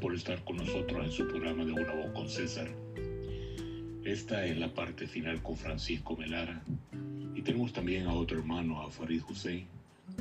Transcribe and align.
por 0.00 0.14
estar 0.14 0.42
con 0.44 0.56
nosotros 0.56 1.04
en 1.04 1.10
su 1.10 1.26
programa 1.26 1.64
de 1.64 1.72
Una 1.72 1.92
Voz 1.92 2.12
con 2.12 2.28
César. 2.28 2.68
Esta 4.04 4.44
es 4.46 4.56
la 4.56 4.72
parte 4.72 5.06
final 5.06 5.42
con 5.42 5.56
Francisco 5.56 6.16
Melara. 6.16 6.62
Y 7.34 7.42
tenemos 7.42 7.72
también 7.72 8.06
a 8.06 8.14
otro 8.14 8.38
hermano, 8.38 8.80
a 8.80 8.90
Farid 8.90 9.22
Hussein, 9.28 9.66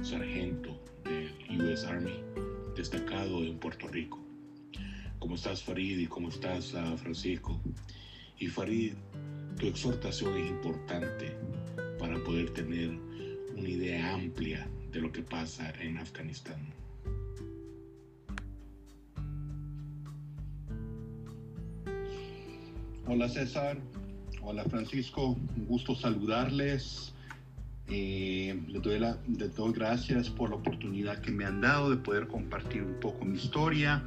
sargento 0.01 0.79
del 1.04 1.61
US 1.61 1.83
Army, 1.86 2.19
destacado 2.75 3.43
en 3.43 3.57
Puerto 3.59 3.87
Rico. 3.87 4.19
¿Cómo 5.19 5.36
estás, 5.36 5.63
Farid? 5.63 6.00
¿Y 6.00 6.07
cómo 6.07 6.29
estás, 6.29 6.73
ah, 6.75 6.96
Francisco? 6.97 7.59
Y 8.39 8.47
Farid, 8.47 8.93
tu 9.59 9.68
exhortación 9.68 10.37
es 10.37 10.50
importante 10.50 11.36
para 12.00 12.18
poder 12.23 12.50
tener 12.51 12.89
una 13.55 13.69
idea 13.69 14.14
amplia 14.14 14.68
de 14.91 15.01
lo 15.01 15.11
que 15.11 15.21
pasa 15.21 15.71
en 15.79 15.97
Afganistán. 15.97 16.76
Hola 23.10 23.29
César, 23.29 23.78
hola 24.42 24.66
Francisco, 24.66 25.38
un 25.56 25.66
gusto 25.66 25.96
saludarles. 25.96 27.14
Eh, 27.88 28.60
les, 28.68 28.82
doy 28.82 29.00
la, 29.00 29.18
gracias 29.74 30.30
por 30.30 30.50
la 30.50 30.57
oportunidad 30.57 31.21
que 31.21 31.32
me 31.32 31.46
han 31.46 31.61
dado 31.61 31.89
de 31.89 31.96
poder 31.96 32.28
compartir 32.28 32.83
un 32.83 33.00
poco 33.00 33.23
mi 33.23 33.38
historia 33.38 34.03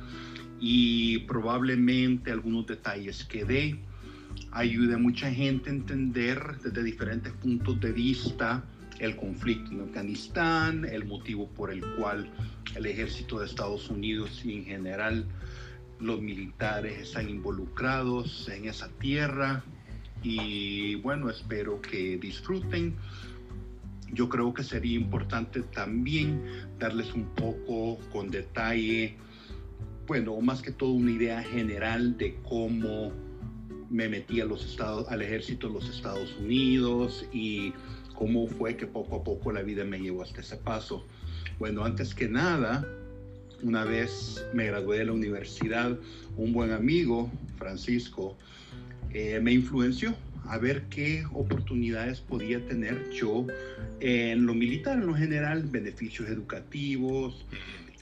y 0.61 1.21
probablemente 1.21 2.31
algunos 2.31 2.67
detalles 2.67 3.25
que 3.25 3.47
dé. 3.47 3.81
Ayude 4.51 4.97
a 4.97 4.99
mucha 4.99 5.33
gente 5.33 5.71
a 5.71 5.73
entender 5.73 6.59
desde 6.63 6.83
diferentes 6.83 7.33
puntos 7.33 7.81
de 7.81 7.93
vista 7.93 8.63
el 8.99 9.17
conflicto 9.17 9.73
en 9.73 9.81
Afganistán, 9.81 10.85
el 10.85 11.07
motivo 11.07 11.49
por 11.49 11.73
el 11.73 11.81
cual 11.97 12.29
el 12.77 12.85
ejército 12.85 13.39
de 13.39 13.47
Estados 13.47 13.89
Unidos 13.89 14.45
y 14.45 14.59
en 14.59 14.67
general 14.67 15.25
los 16.01 16.21
militares 16.21 17.01
están 17.01 17.29
involucrados 17.29 18.49
en 18.49 18.67
esa 18.67 18.89
tierra 18.99 19.63
y 20.23 20.97
bueno, 20.97 21.31
espero 21.31 21.81
que 21.81 22.19
disfruten. 22.19 22.97
Yo 24.13 24.29
creo 24.29 24.53
que 24.53 24.65
sería 24.65 24.97
importante 24.97 25.63
también 25.63 26.43
darles 26.79 27.15
un 27.15 27.27
poco 27.35 27.99
con 28.13 28.31
detalle, 28.31 29.17
bueno, 30.07 30.41
más 30.41 30.63
que 30.63 30.73
todo 30.73 30.91
una 30.91 31.13
idea 31.13 31.43
general 31.43 32.17
de 32.19 32.37
cómo 32.43 33.13
me 33.89 34.09
metí 34.09 34.41
a 34.41 34.45
los 34.45 34.65
estados, 34.65 35.09
al 35.09 35.23
ejército 35.23 35.69
de 35.69 35.75
los 35.75 35.89
Estados 35.89 36.37
Unidos 36.39 37.27
y 37.33 37.73
cómo 38.15 38.47
fue 38.49 38.77
que 38.77 38.87
poco 38.87 39.17
a 39.17 39.25
poco 39.25 39.53
la 39.53 39.63
vida 39.63 39.85
me 39.85 39.99
llevó 39.99 40.23
hasta 40.23 40.41
ese 40.41 40.57
paso. 40.57 41.05
Bueno, 41.59 41.85
antes 41.85 42.15
que 42.15 42.29
nada, 42.29 42.87
una 43.63 43.85
vez 43.85 44.45
me 44.53 44.67
gradué 44.67 44.99
de 44.99 45.07
la 45.07 45.13
universidad, 45.13 45.99
un 46.37 46.53
buen 46.53 46.73
amigo, 46.73 47.31
Francisco, 47.57 48.37
eh, 49.13 49.41
me 49.41 49.53
influenció 49.53 50.15
a 50.45 50.59
ver 50.59 50.85
qué 50.91 51.25
oportunidades 51.33 52.21
podía 52.21 52.65
tener 52.67 53.11
yo 53.11 53.47
en 54.01 54.47
lo 54.47 54.55
militar, 54.55 54.99
en 54.99 55.07
lo 55.07 55.15
general, 55.15 55.65
beneficios 55.65 56.29
educativos 56.29 57.45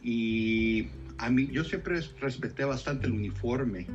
y 0.02 0.88
a 1.18 1.30
mí 1.30 1.48
yo 1.52 1.64
siempre 1.64 2.00
respeté 2.20 2.64
bastante 2.64 3.06
el 3.06 3.12
uniforme 3.12 3.86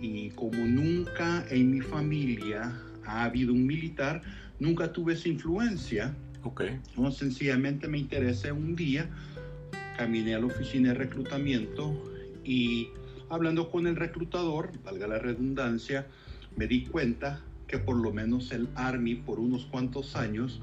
y 0.00 0.30
como 0.30 0.58
nunca 0.66 1.46
en 1.50 1.70
mi 1.70 1.80
familia 1.80 2.78
ha 3.06 3.24
habido 3.24 3.52
un 3.52 3.66
militar, 3.66 4.22
nunca 4.58 4.92
tuve 4.92 5.14
esa 5.14 5.28
influencia. 5.28 6.14
Ok. 6.42 6.64
No, 6.96 7.10
sencillamente 7.10 7.88
me 7.88 7.98
interesé 7.98 8.52
un 8.52 8.76
día 8.76 9.08
caminé 9.96 10.34
a 10.34 10.40
la 10.40 10.46
oficina 10.46 10.90
de 10.90 10.94
reclutamiento 10.94 12.12
y 12.44 12.88
hablando 13.28 13.70
con 13.70 13.86
el 13.86 13.96
reclutador, 13.96 14.70
valga 14.84 15.06
la 15.06 15.18
redundancia, 15.18 16.06
me 16.56 16.66
di 16.66 16.82
cuenta 16.82 17.42
que 17.66 17.78
por 17.78 17.96
lo 17.96 18.12
menos 18.12 18.52
el 18.52 18.68
Army 18.74 19.14
por 19.14 19.38
unos 19.38 19.64
cuantos 19.66 20.16
años 20.16 20.60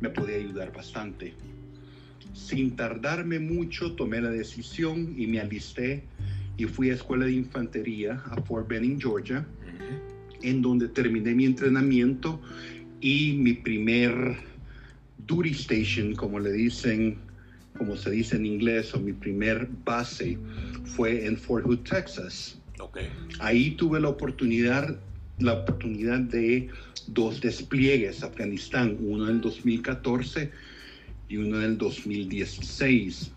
me 0.00 0.08
podía 0.10 0.36
ayudar 0.36 0.72
bastante. 0.72 1.34
Sin 2.32 2.76
tardarme 2.76 3.38
mucho 3.38 3.92
tomé 3.92 4.20
la 4.20 4.30
decisión 4.30 5.14
y 5.16 5.26
me 5.26 5.40
alisté 5.40 6.04
y 6.56 6.64
fui 6.64 6.90
a 6.90 6.94
escuela 6.94 7.26
de 7.26 7.32
infantería 7.32 8.22
a 8.30 8.40
Fort 8.42 8.68
Benning, 8.68 9.00
Georgia, 9.00 9.46
en 10.42 10.62
donde 10.62 10.88
terminé 10.88 11.34
mi 11.34 11.44
entrenamiento 11.44 12.40
y 13.00 13.34
mi 13.34 13.54
primer 13.54 14.36
duty 15.26 15.50
station, 15.50 16.14
como 16.14 16.38
le 16.38 16.52
dicen 16.52 17.18
como 17.78 17.96
se 17.96 18.10
dice 18.10 18.36
en 18.36 18.44
inglés, 18.44 18.92
o 18.94 19.00
mi 19.00 19.12
primer 19.12 19.68
base 19.84 20.36
fue 20.84 21.26
en 21.26 21.36
Fort 21.36 21.64
Hood, 21.64 21.80
Texas. 21.80 22.58
Okay. 22.78 23.08
Ahí 23.40 23.70
tuve 23.72 24.00
la 24.00 24.08
oportunidad, 24.08 24.98
la 25.38 25.54
oportunidad 25.54 26.20
de 26.20 26.68
dos 27.06 27.40
despliegues 27.40 28.22
a 28.22 28.26
Afganistán, 28.26 28.96
uno 29.00 29.28
en 29.28 29.36
el 29.36 29.40
2014 29.40 30.50
y 31.28 31.36
uno 31.36 31.58
en 31.58 31.64
el 31.64 31.78
2016. 31.78 33.32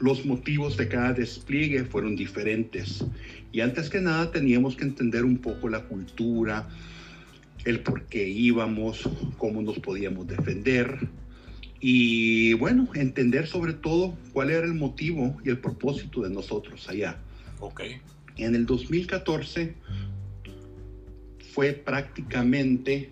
Los 0.00 0.26
motivos 0.26 0.76
de 0.76 0.88
cada 0.88 1.12
despliegue 1.12 1.84
fueron 1.84 2.16
diferentes 2.16 3.04
y 3.52 3.60
antes 3.60 3.88
que 3.88 4.00
nada 4.00 4.30
teníamos 4.30 4.76
que 4.76 4.84
entender 4.84 5.24
un 5.24 5.38
poco 5.38 5.68
la 5.68 5.84
cultura, 5.84 6.68
el 7.64 7.80
por 7.80 8.04
qué 8.04 8.28
íbamos, 8.28 9.08
cómo 9.38 9.62
nos 9.62 9.78
podíamos 9.78 10.26
defender, 10.26 11.08
y 11.80 12.54
bueno, 12.54 12.88
entender 12.94 13.46
sobre 13.46 13.74
todo 13.74 14.16
cuál 14.32 14.50
era 14.50 14.66
el 14.66 14.74
motivo 14.74 15.36
y 15.44 15.50
el 15.50 15.58
propósito 15.58 16.22
de 16.22 16.30
nosotros 16.30 16.88
allá. 16.88 17.18
Ok. 17.60 17.82
En 18.36 18.54
el 18.54 18.66
2014 18.66 19.74
fue 21.52 21.72
prácticamente 21.72 23.10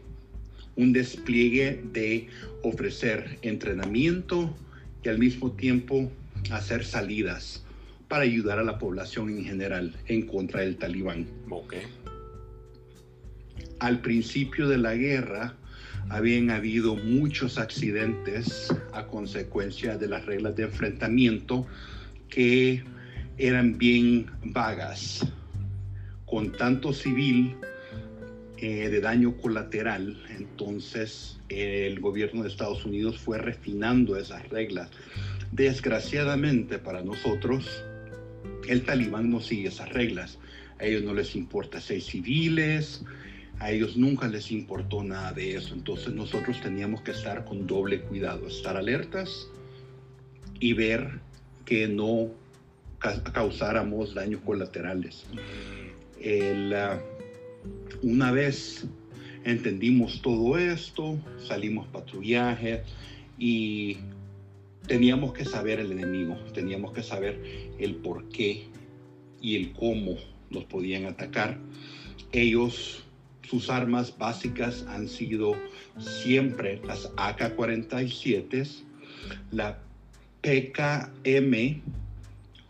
un 0.77 0.93
despliegue 0.93 1.83
de 1.93 2.29
ofrecer 2.63 3.39
entrenamiento 3.43 4.55
y 5.03 5.09
al 5.09 5.19
mismo 5.19 5.53
tiempo 5.53 6.11
hacer 6.51 6.85
salidas 6.85 7.65
para 8.09 8.25
ayudar 8.25 8.59
a 8.59 8.65
la 8.65 8.79
población 8.79 9.31
en 9.31 9.45
general 9.45 9.97
en 10.07 10.27
contra 10.27 10.61
del 10.61 10.77
talibán. 10.77 11.27
Ok. 11.49 11.75
Al 13.79 14.01
principio 14.01 14.69
de 14.69 14.79
la 14.79 14.95
guerra, 14.95 15.57
habían 16.09 16.51
habido 16.51 16.97
muchos 16.97 17.59
accidentes 17.59 18.75
a 18.93 19.07
consecuencia 19.07 19.97
de 19.97 20.09
las 20.09 20.27
reglas 20.27 20.57
de 20.57 20.65
enfrentamiento 20.65 21.67
que 22.29 22.85
eran 23.39 23.79
bien 23.79 24.27
vagas, 24.45 25.27
con 26.27 26.53
tanto 26.53 26.93
civil 26.93 27.57
eh, 28.59 28.89
de 28.89 29.01
daño 29.01 29.37
colateral. 29.37 30.23
Entonces 30.31 31.39
el 31.49 32.01
gobierno 32.01 32.43
de 32.43 32.49
Estados 32.49 32.85
Unidos 32.85 33.19
fue 33.19 33.39
refinando 33.39 34.17
esas 34.17 34.49
reglas. 34.49 34.91
Desgraciadamente 35.53 36.79
para 36.79 37.03
nosotros, 37.03 37.85
el 38.69 38.83
talibán 38.83 39.31
no 39.31 39.41
sigue 39.41 39.69
esas 39.69 39.93
reglas. 39.93 40.39
A 40.79 40.85
ellos 40.85 41.03
no 41.03 41.15
les 41.15 41.37
importa 41.37 41.81
ser 41.81 42.01
civiles, 42.01 43.05
a 43.59 43.71
ellos 43.71 43.97
nunca 43.97 44.29
les 44.29 44.51
importó 44.51 45.03
nada 45.03 45.33
de 45.33 45.57
eso. 45.57 45.75
Entonces 45.75 46.13
nosotros 46.13 46.61
teníamos 46.61 47.03
que 47.03 47.13
estar 47.13 47.45
con 47.45 47.67
doble 47.67 48.01
cuidado, 48.03 48.47
estar 48.47 48.77
alertas 48.77 49.49
y 50.61 50.73
ver 50.73 51.21
que 51.65 51.89
no 51.89 52.31
causáramos 53.33 54.15
daños 54.15 54.41
colaterales. 54.43 55.25
Ah, 56.75 56.99
una 58.03 58.33
vez 58.33 58.87
entendimos 59.45 60.23
todo 60.23 60.59
esto, 60.59 61.19
salimos 61.39 61.87
patrullaje 61.89 62.83
y 63.39 63.99
teníamos 64.87 65.33
que 65.33 65.45
saber 65.45 65.81
el 65.81 65.93
enemigo, 65.93 66.37
teníamos 66.53 66.93
que 66.93 67.03
saber 67.03 67.41
el 67.79 67.97
por 67.97 68.29
qué 68.29 68.65
y 69.41 69.57
el 69.57 69.73
cómo 69.73 70.17
nos 70.51 70.65
podían 70.65 71.07
atacar. 71.07 71.59
Ellos 72.33 73.05
sus 73.49 73.71
armas 73.71 74.17
básicas 74.17 74.85
han 74.89 75.09
sido 75.09 75.55
siempre 75.99 76.81
las 76.85 77.11
AK-47, 77.17 78.83
la 79.51 79.79
PKM 80.41 81.81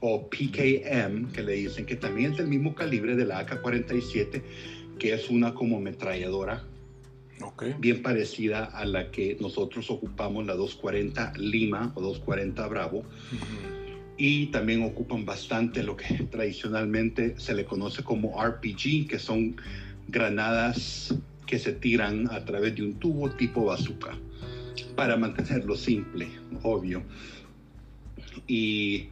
o 0.01 0.29
PKM, 0.29 1.33
que 1.33 1.43
le 1.43 1.53
dicen 1.53 1.87
que 1.87 1.97
también 1.97 2.33
es 2.33 2.39
del 2.39 2.49
mismo 2.49 2.75
calibre 2.75 3.17
de 3.17 3.25
la 3.25 3.41
AK-47, 3.41 4.43
que 4.99 5.15
es 5.15 5.31
una 5.31 5.55
como 5.55 5.79
ametralladora 5.79 6.65
bien 7.79 8.03
parecida 8.03 8.65
a 8.65 8.85
la 8.85 9.11
que 9.11 9.37
nosotros 9.41 9.91
ocupamos, 9.91 10.47
la 10.47 10.55
240 10.55 11.35
Lima 11.37 11.93
o 11.95 12.01
240 12.01 12.67
Bravo. 12.69 13.05
Y 14.17 14.47
también 14.47 14.83
ocupan 14.83 15.25
bastante 15.25 15.83
lo 15.83 15.97
que 15.97 16.05
tradicionalmente 16.31 17.35
se 17.39 17.55
le 17.55 17.65
conoce 17.65 18.05
como 18.05 18.41
RPG, 18.43 19.09
que 19.09 19.19
son 19.19 19.57
granadas 20.09 21.15
que 21.47 21.59
se 21.59 21.73
tiran 21.73 22.29
a 22.31 22.45
través 22.45 22.75
de 22.75 22.83
un 22.83 22.95
tubo 22.95 23.31
tipo 23.31 23.65
bazooka 23.65 24.17
para 24.97 25.17
mantenerlo 25.17 25.77
simple, 25.77 26.29
obvio. 26.63 27.03
Y 28.47 29.09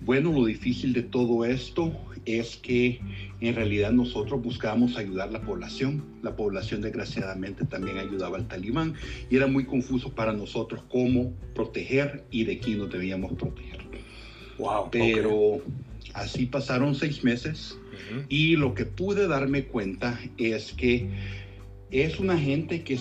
Bueno, 0.00 0.32
lo 0.32 0.46
difícil 0.46 0.94
de 0.94 1.02
todo 1.02 1.44
esto 1.44 1.92
es 2.24 2.56
que 2.56 3.00
en 3.40 3.54
realidad 3.54 3.92
nosotros 3.92 4.42
buscábamos 4.42 4.96
ayudar 4.96 5.28
a 5.28 5.32
la 5.32 5.42
población. 5.42 6.04
La 6.22 6.36
población 6.36 6.80
desgraciadamente 6.80 7.66
también 7.66 7.98
ayudaba 7.98 8.38
al 8.38 8.48
talibán 8.48 8.94
y 9.30 9.36
era 9.36 9.46
muy 9.46 9.64
confuso 9.66 10.12
para 10.14 10.32
nosotros 10.32 10.82
cómo 10.88 11.32
proteger 11.54 12.24
y 12.30 12.44
de 12.44 12.58
quién 12.58 12.78
nos 12.78 12.90
debíamos 12.90 13.32
proteger. 13.32 13.80
Wow, 14.58 14.88
Pero 14.90 15.60
así 16.14 16.46
pasaron 16.46 16.94
seis 16.94 17.22
meses 17.24 17.78
y 18.28 18.56
lo 18.56 18.74
que 18.74 18.86
pude 18.86 19.26
darme 19.26 19.64
cuenta 19.64 20.18
es 20.38 20.72
que 20.72 21.08
es 21.90 22.18
una 22.20 22.38
gente 22.38 22.82
que 22.82 22.98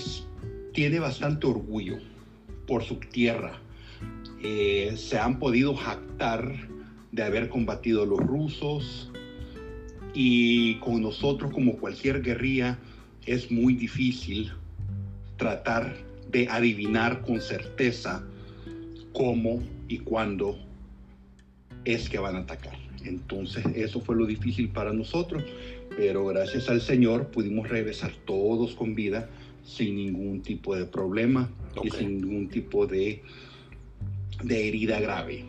tiene 0.74 1.00
bastante 1.00 1.48
orgullo 1.48 1.98
por 2.68 2.84
su 2.84 2.96
tierra. 2.96 3.60
Eh, 4.44 4.94
se 4.96 5.18
han 5.18 5.40
podido 5.40 5.76
jactar 5.76 6.54
de 7.12 7.24
haber 7.24 7.50
combatido 7.50 8.04
a 8.04 8.06
los 8.06 8.20
rusos 8.20 9.12
y 10.14 10.76
con 10.76 11.02
nosotros 11.02 11.52
como 11.52 11.78
cualquier 11.78 12.22
guerrilla 12.22 12.80
es 13.26 13.52
muy 13.52 13.76
difícil 13.76 14.52
tratar 15.38 15.96
de 16.32 16.48
adivinar 16.48 17.22
con 17.22 17.42
certeza 17.42 18.24
cómo 19.14 19.62
y 19.88 20.00
cuándo 20.00 20.58
es 21.86 22.10
que 22.10 22.20
van 22.20 22.36
a 22.36 22.40
atacar. 22.40 22.89
Entonces 23.06 23.66
eso 23.76 24.02
fue 24.02 24.16
lo 24.16 24.26
difícil 24.26 24.70
para 24.70 24.94
nosotros, 24.94 25.44
pero 25.96 26.26
gracias 26.26 26.70
al 26.70 26.82
Señor 26.82 27.28
pudimos 27.28 27.70
regresar 27.70 28.14
todos 28.26 28.76
con 28.76 28.96
vida 28.96 29.30
sin 29.64 29.96
ningún 29.96 30.42
tipo 30.42 30.76
de 30.76 30.86
problema 30.86 31.50
y 31.84 31.90
sin 31.90 32.22
ningún 32.22 32.50
tipo 32.50 32.88
de, 32.88 33.22
de 34.44 34.68
herida 34.68 35.00
grave. 35.00 35.46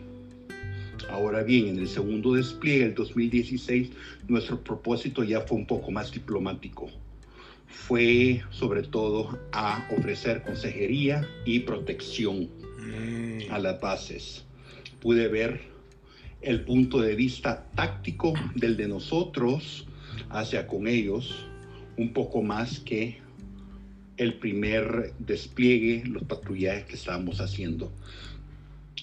Ahora 1.09 1.43
bien, 1.43 1.67
en 1.67 1.79
el 1.79 1.87
segundo 1.87 2.33
despliegue, 2.33 2.85
el 2.85 2.95
2016, 2.95 3.91
nuestro 4.27 4.63
propósito 4.63 5.23
ya 5.23 5.41
fue 5.41 5.57
un 5.57 5.65
poco 5.65 5.91
más 5.91 6.11
diplomático. 6.11 6.89
Fue 7.67 8.41
sobre 8.49 8.83
todo 8.83 9.39
a 9.51 9.87
ofrecer 9.97 10.43
consejería 10.43 11.27
y 11.45 11.61
protección 11.61 12.49
mm. 12.79 13.51
a 13.51 13.59
las 13.59 13.81
bases. 13.81 14.45
Pude 14.99 15.27
ver 15.27 15.70
el 16.41 16.63
punto 16.63 16.99
de 16.99 17.15
vista 17.15 17.65
táctico 17.75 18.33
del 18.55 18.77
de 18.77 18.87
nosotros 18.87 19.85
hacia 20.29 20.67
con 20.67 20.87
ellos 20.87 21.45
un 21.97 22.13
poco 22.13 22.41
más 22.41 22.79
que 22.79 23.17
el 24.17 24.35
primer 24.35 25.13
despliegue, 25.19 26.03
los 26.05 26.23
patrullajes 26.23 26.85
que 26.85 26.95
estábamos 26.95 27.41
haciendo. 27.41 27.91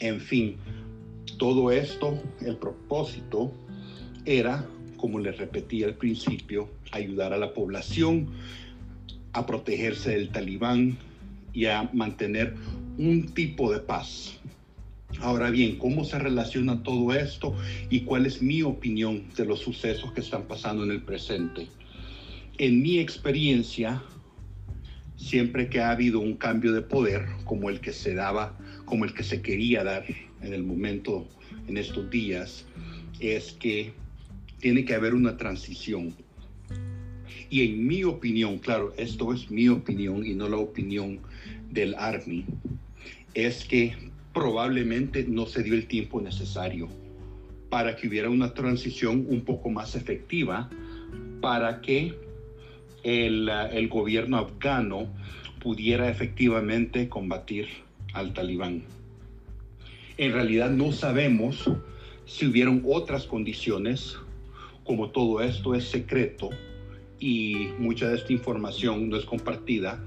En 0.01 0.21
fin, 0.21 0.57
todo 1.39 1.71
esto, 1.73 2.23
el 2.41 2.57
propósito 2.57 3.53
era, 4.25 4.67
como 4.97 5.19
les 5.19 5.37
repetí 5.39 5.83
al 5.83 5.95
principio, 5.95 6.69
ayudar 6.93 7.33
a 7.33 7.39
la 7.39 7.53
población 7.53 8.29
a 9.33 9.47
protegerse 9.47 10.11
del 10.11 10.31
talibán 10.31 10.99
y 11.53 11.67
a 11.67 11.91
mantener 11.93 12.55
un 12.99 13.29
tipo 13.35 13.73
de 13.73 13.81
paz. 13.81 14.39
Ahora 15.21 15.51
bien, 15.51 15.77
¿cómo 15.79 16.05
se 16.05 16.19
relaciona 16.19 16.83
todo 16.85 17.13
esto 17.13 17.57
y 17.91 18.01
cuál 18.01 18.25
es 18.25 18.41
mi 18.41 18.63
opinión 18.63 19.25
de 19.37 19.45
los 19.45 19.59
sucesos 19.59 20.13
que 20.13 20.21
están 20.21 20.45
pasando 20.45 20.85
en 20.85 20.93
el 20.93 21.03
presente? 21.03 21.67
En 22.57 22.83
mi 22.83 23.01
experiencia, 23.01 24.01
siempre 25.17 25.69
que 25.69 25.81
ha 25.81 25.91
habido 25.91 26.21
un 26.21 26.37
cambio 26.37 26.73
de 26.73 26.83
poder 26.83 27.27
como 27.45 27.69
el 27.69 27.81
que 27.81 27.93
se 27.93 28.15
daba, 28.15 28.57
como 28.85 29.05
el 29.05 29.13
que 29.13 29.25
se 29.25 29.43
quería 29.43 29.83
dar 29.83 30.05
en 30.41 30.53
el 30.53 30.63
momento, 30.63 31.27
en 31.67 31.77
estos 31.77 32.09
días, 32.11 32.65
es 33.19 33.53
que 33.53 33.93
tiene 34.61 34.85
que 34.85 34.95
haber 34.95 35.15
una 35.15 35.37
transición. 35.37 36.15
Y 37.51 37.63
en 37.63 37.87
mi 37.87 38.05
opinión, 38.05 38.59
claro, 38.59 38.95
esto 38.97 39.33
es 39.33 39.51
mi 39.51 39.69
opinión 39.69 40.25
y 40.25 40.35
no 40.35 40.49
la 40.49 40.59
opinión 40.59 41.19
del 41.71 41.97
Army, 41.97 42.45
es 43.35 43.65
que 43.65 44.09
probablemente 44.33 45.25
no 45.29 45.47
se 45.47 45.63
dio 45.63 45.75
el 45.75 45.87
tiempo 45.87 46.21
necesario 46.21 46.89
para 47.71 47.97
que 47.97 48.09
hubiera 48.09 48.31
una 48.31 48.55
transición 48.55 49.27
un 49.29 49.43
poco 49.43 49.71
más 49.71 49.95
efectiva, 49.95 50.71
para 51.41 51.81
que 51.81 52.15
el, 53.03 53.49
el 53.49 53.89
gobierno 53.89 54.39
afgano 54.39 55.09
pudiera 55.61 56.09
efectivamente 56.09 57.09
combatir 57.09 57.69
al 58.15 58.33
talibán. 58.33 58.85
En 60.17 60.33
realidad 60.33 60.71
no 60.71 60.93
sabemos 60.93 61.71
si 62.25 62.47
hubieron 62.47 62.83
otras 62.87 63.27
condiciones, 63.27 64.17
como 64.85 65.11
todo 65.11 65.43
esto 65.43 65.75
es 65.75 65.85
secreto 65.85 66.51
y 67.21 67.69
mucha 67.79 68.09
de 68.09 68.17
esta 68.17 68.33
información 68.33 69.09
no 69.09 69.17
es 69.17 69.25
compartida 69.25 70.03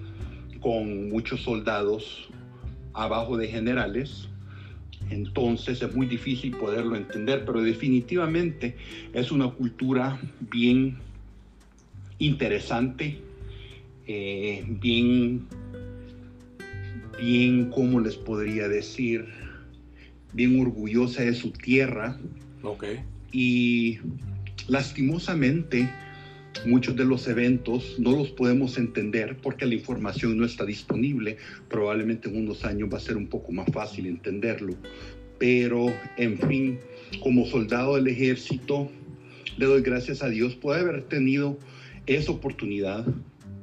con 0.60 1.10
muchos 1.10 1.42
soldados 1.42 2.30
abajo 2.94 3.38
de 3.38 3.48
generales, 3.48 4.28
entonces 5.10 5.82
es 5.82 5.96
muy 5.96 6.06
difícil 6.06 6.52
poderlo 6.56 6.96
entender, 6.96 7.44
pero 7.46 7.62
definitivamente 7.62 8.76
es 9.14 9.32
una 9.32 9.50
cultura 9.50 10.20
bien 10.52 10.98
interesante, 12.20 13.18
eh, 14.08 14.64
bien, 14.68 15.48
bien, 17.20 17.70
¿cómo 17.70 18.00
les 18.00 18.16
podría 18.16 18.68
decir? 18.68 19.26
Bien 20.34 20.60
orgullosa 20.62 21.24
de 21.24 21.34
su 21.34 21.52
tierra. 21.52 22.18
Okay. 22.62 23.02
Y 23.32 24.00
lastimosamente, 24.68 25.90
Muchos 26.66 26.96
de 26.96 27.06
los 27.06 27.28
eventos 27.28 27.96
no 27.98 28.12
los 28.12 28.30
podemos 28.30 28.78
entender 28.78 29.38
porque 29.42 29.66
la 29.66 29.74
información 29.74 30.38
no 30.38 30.46
está 30.46 30.64
disponible. 30.64 31.38
Probablemente 31.70 32.30
en 32.30 32.38
unos 32.38 32.64
años 32.64 32.90
va 32.94 32.98
a 32.98 33.02
ser 33.02 33.18
un 33.18 33.28
poco 33.28 33.52
más 33.52 33.68
fácil 33.72 34.06
entenderlo. 34.06 34.76
Pero, 35.40 35.88
en 36.18 36.38
fin, 36.38 36.80
como 37.24 37.48
soldado 37.48 37.96
del 37.96 38.08
ejército, 38.08 38.92
le 39.58 39.66
doy 39.66 39.82
gracias 39.82 40.22
a 40.22 40.30
Dios 40.30 40.56
por 40.56 40.78
haber 40.78 41.04
tenido 41.04 41.58
esa 42.06 42.32
oportunidad, 42.32 43.06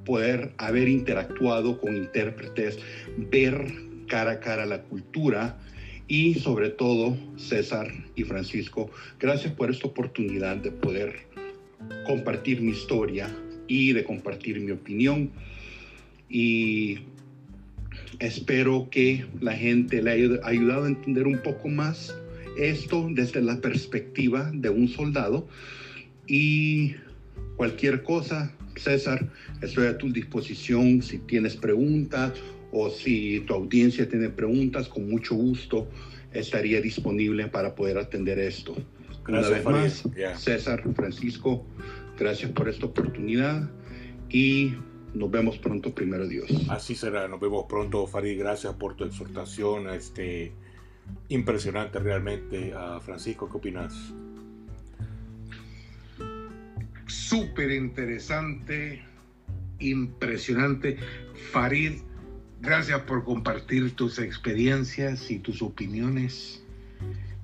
poder 0.05 0.53
haber 0.59 0.89
interactuado 0.89 1.81
con 1.81 1.97
intérpretes, 1.97 2.79
ver 3.17 3.73
cara 4.09 4.33
a 4.33 4.41
cara 4.41 4.67
la 4.67 4.83
cultura 4.83 5.59
y 6.09 6.35
sobre 6.35 6.71
todo 6.71 7.17
César 7.37 7.93
y 8.17 8.25
Francisco, 8.25 8.91
gracias 9.21 9.53
por 9.53 9.71
esta 9.71 9.87
oportunidad 9.87 10.57
de 10.57 10.73
poder 10.73 11.28
compartir 12.07 12.61
mi 12.61 12.73
historia 12.73 13.29
y 13.67 13.93
de 13.93 14.05
compartir 14.05 14.61
mi 14.61 14.71
opinión. 14.71 15.31
Y 16.29 17.01
espero 18.19 18.89
que 18.91 19.25
la 19.41 19.53
gente 19.53 20.03
le 20.03 20.11
haya 20.11 20.29
ayudado 20.45 20.85
a 20.85 20.89
entender 20.89 21.27
un 21.27 21.41
poco 21.43 21.69
más 21.69 22.15
esto 22.59 23.09
desde 23.13 23.41
la 23.41 23.61
perspectiva 23.61 24.51
de 24.53 24.71
un 24.71 24.89
soldado. 24.89 25.49
Y 26.27 26.95
cualquier 27.57 28.03
cosa, 28.03 28.53
César, 28.77 29.31
estoy 29.63 29.87
a 29.87 29.99
tu 29.99 30.13
disposición 30.13 31.03
si 31.03 31.19
tienes 31.19 31.57
preguntas 31.57 32.33
o 32.73 32.91
si 32.91 33.41
tu 33.47 33.55
audiencia 33.55 34.09
tiene 34.09 34.29
preguntas, 34.29 34.89
con 34.89 35.09
mucho 35.09 35.35
gusto 35.35 35.89
estaría 36.33 36.81
disponible 36.81 37.47
para 37.49 37.75
poder 37.75 37.97
atender 37.99 38.39
esto. 38.39 38.77
Gracias, 39.25 39.67
Una 39.67 39.83
vez 39.83 40.05
más, 40.07 40.41
César, 40.43 40.83
Francisco, 40.95 41.67
gracias 42.19 42.51
por 42.53 42.69
esta 42.69 42.87
oportunidad 42.87 43.71
y 44.31 44.75
nos 45.15 45.31
vemos 45.31 45.59
pronto, 45.59 45.95
primero 45.95 46.27
Dios. 46.27 46.51
Así 46.69 46.95
será, 46.95 47.29
nos 47.29 47.41
vemos 47.41 47.67
pronto, 47.69 48.07
Farid. 48.07 48.39
Gracias 48.39 48.75
por 48.75 48.95
tu 48.95 49.05
exhortación, 49.05 49.89
este, 49.89 50.53
impresionante 51.29 51.99
realmente. 51.99 52.75
Uh, 52.75 53.01
Francisco, 53.01 53.49
¿qué 53.51 53.57
opinas? 53.57 53.95
Súper 57.07 57.71
interesante, 57.71 59.03
impresionante. 59.79 60.99
Farid, 61.53 62.01
gracias 62.61 63.01
por 63.03 63.25
compartir 63.25 63.95
tus 63.97 64.19
experiencias 64.19 65.31
y 65.31 65.39
tus 65.39 65.63
opiniones 65.63 66.63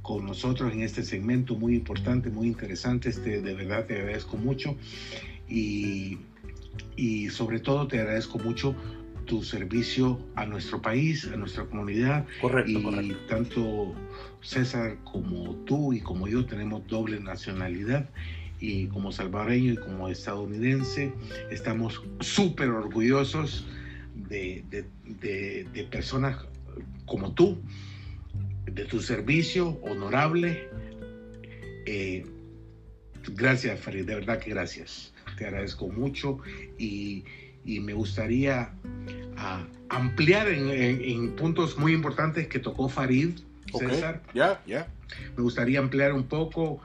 con 0.04 0.26
nosotros 0.26 0.70
en 0.70 0.82
este 0.82 1.02
segmento 1.02 1.56
muy 1.56 1.74
importante, 1.74 2.28
muy 2.28 2.46
interesante. 2.46 3.08
Este, 3.08 3.40
de 3.40 3.54
verdad 3.54 3.86
te 3.86 3.96
agradezco 3.96 4.36
mucho 4.36 4.76
y, 5.48 6.18
y 6.94 7.30
sobre 7.30 7.58
todo 7.58 7.88
te 7.88 7.98
agradezco 7.98 8.38
mucho 8.38 8.76
tu 9.24 9.42
servicio 9.42 10.20
a 10.36 10.44
nuestro 10.44 10.82
país, 10.82 11.26
a 11.32 11.36
nuestra 11.36 11.64
comunidad. 11.64 12.26
Correcto, 12.42 13.00
y 13.00 13.16
tanto 13.30 13.94
César 14.42 14.98
como 15.04 15.54
tú 15.64 15.94
y 15.94 16.00
como 16.00 16.28
yo 16.28 16.44
tenemos 16.44 16.86
doble 16.86 17.18
nacionalidad 17.18 18.10
y 18.60 18.88
como 18.88 19.10
salvadoreño 19.10 19.72
y 19.72 19.76
como 19.78 20.10
estadounidense 20.10 21.14
estamos 21.50 22.02
súper 22.20 22.68
orgullosos 22.68 23.66
de, 24.28 24.64
de, 24.68 24.84
de, 25.22 25.66
de 25.72 25.84
personas 25.84 26.44
como 27.06 27.32
tú 27.32 27.58
de 28.66 28.84
tu 28.84 29.00
servicio 29.00 29.78
honorable 29.82 30.68
Eh, 31.86 32.24
gracias, 33.34 33.78
Farid, 33.80 34.06
de 34.06 34.14
verdad 34.14 34.38
que 34.38 34.50
gracias. 34.50 35.12
Te 35.36 35.44
agradezco 35.46 35.88
mucho 35.88 36.38
y, 36.78 37.24
y 37.64 37.80
me 37.80 37.92
gustaría 37.92 38.72
uh, 39.36 39.66
ampliar 39.90 40.48
en, 40.48 40.70
en, 40.70 41.02
en, 41.02 41.36
puntos 41.36 41.76
muy 41.76 41.92
importantes 41.92 42.46
que 42.48 42.58
tocó 42.58 42.88
Farid, 42.88 43.30
Ok, 43.72 43.82
César. 43.82 44.22
Ya, 44.34 44.62
ya. 44.66 44.88
Me 45.36 45.42
gustaría 45.42 45.78
ampliar 45.78 46.12
un 46.14 46.24
poco 46.24 46.80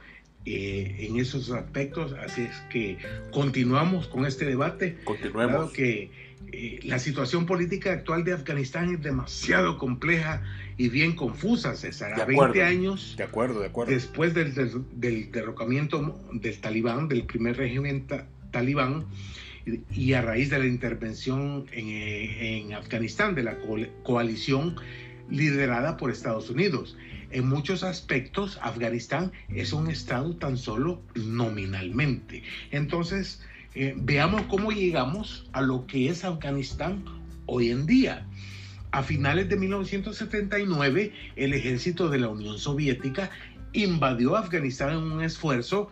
eh, 0.45 0.95
en 0.99 1.17
esos 1.17 1.51
aspectos, 1.51 2.13
así 2.13 2.41
es 2.41 2.55
que 2.69 2.97
continuamos 3.31 4.07
con 4.07 4.25
este 4.25 4.45
debate. 4.45 4.93
Dado 4.95 5.05
Continuemos. 5.05 5.71
que 5.71 6.11
eh, 6.51 6.79
la 6.83 6.99
situación 6.99 7.45
política 7.45 7.91
actual 7.93 8.23
de 8.23 8.33
Afganistán 8.33 8.93
es 8.95 9.01
demasiado 9.01 9.77
compleja 9.77 10.41
y 10.79 10.89
bien 10.89 11.11
confusa, 11.15 11.75
César. 11.75 12.15
De 12.15 12.21
A 12.21 12.23
acuerdo. 12.23 12.53
20 12.53 12.63
años 12.63 13.13
De 13.17 13.23
acuerdo, 13.23 13.59
de 13.59 13.67
acuerdo. 13.67 13.91
después 13.93 14.33
del, 14.33 14.55
del- 14.55 14.83
del 14.95 15.31
derrocamiento 15.31 16.19
del 16.33 16.57
talibán, 16.59 17.07
del 17.09 17.25
primer 17.25 17.57
régimen 17.57 18.07
ta- 18.07 18.25
talibán, 18.51 19.05
y, 19.67 19.81
y 19.93 20.13
a 20.13 20.21
raíz 20.21 20.49
de 20.49 20.57
la 20.57 20.65
intervención 20.65 21.65
en, 21.73 21.89
eh, 21.89 22.57
en 22.59 22.73
Afganistán 22.73 23.35
de 23.35 23.43
la 23.43 23.57
co- 23.59 23.75
coalición 24.03 24.75
liderada 25.29 25.97
por 25.97 26.09
Estados 26.11 26.49
Unidos. 26.49 26.97
En 27.31 27.47
muchos 27.47 27.83
aspectos, 27.83 28.57
Afganistán 28.61 29.31
es 29.49 29.73
un 29.73 29.89
estado 29.91 30.35
tan 30.37 30.57
solo 30.57 31.01
nominalmente. 31.13 32.41
Entonces, 32.71 33.41
eh, 33.75 33.93
veamos 33.97 34.43
cómo 34.43 34.71
llegamos 34.71 35.47
a 35.51 35.61
lo 35.61 35.85
que 35.85 36.09
es 36.09 36.23
Afganistán 36.23 37.03
hoy 37.45 37.69
en 37.69 37.85
día. 37.85 38.25
A 38.91 39.03
finales 39.03 39.47
de 39.49 39.55
1979, 39.55 41.13
el 41.35 41.53
ejército 41.53 42.09
de 42.09 42.17
la 42.17 42.29
Unión 42.29 42.57
Soviética 42.57 43.29
invadió 43.71 44.35
Afganistán 44.35 44.91
en 44.91 44.97
un 44.97 45.21
esfuerzo 45.21 45.91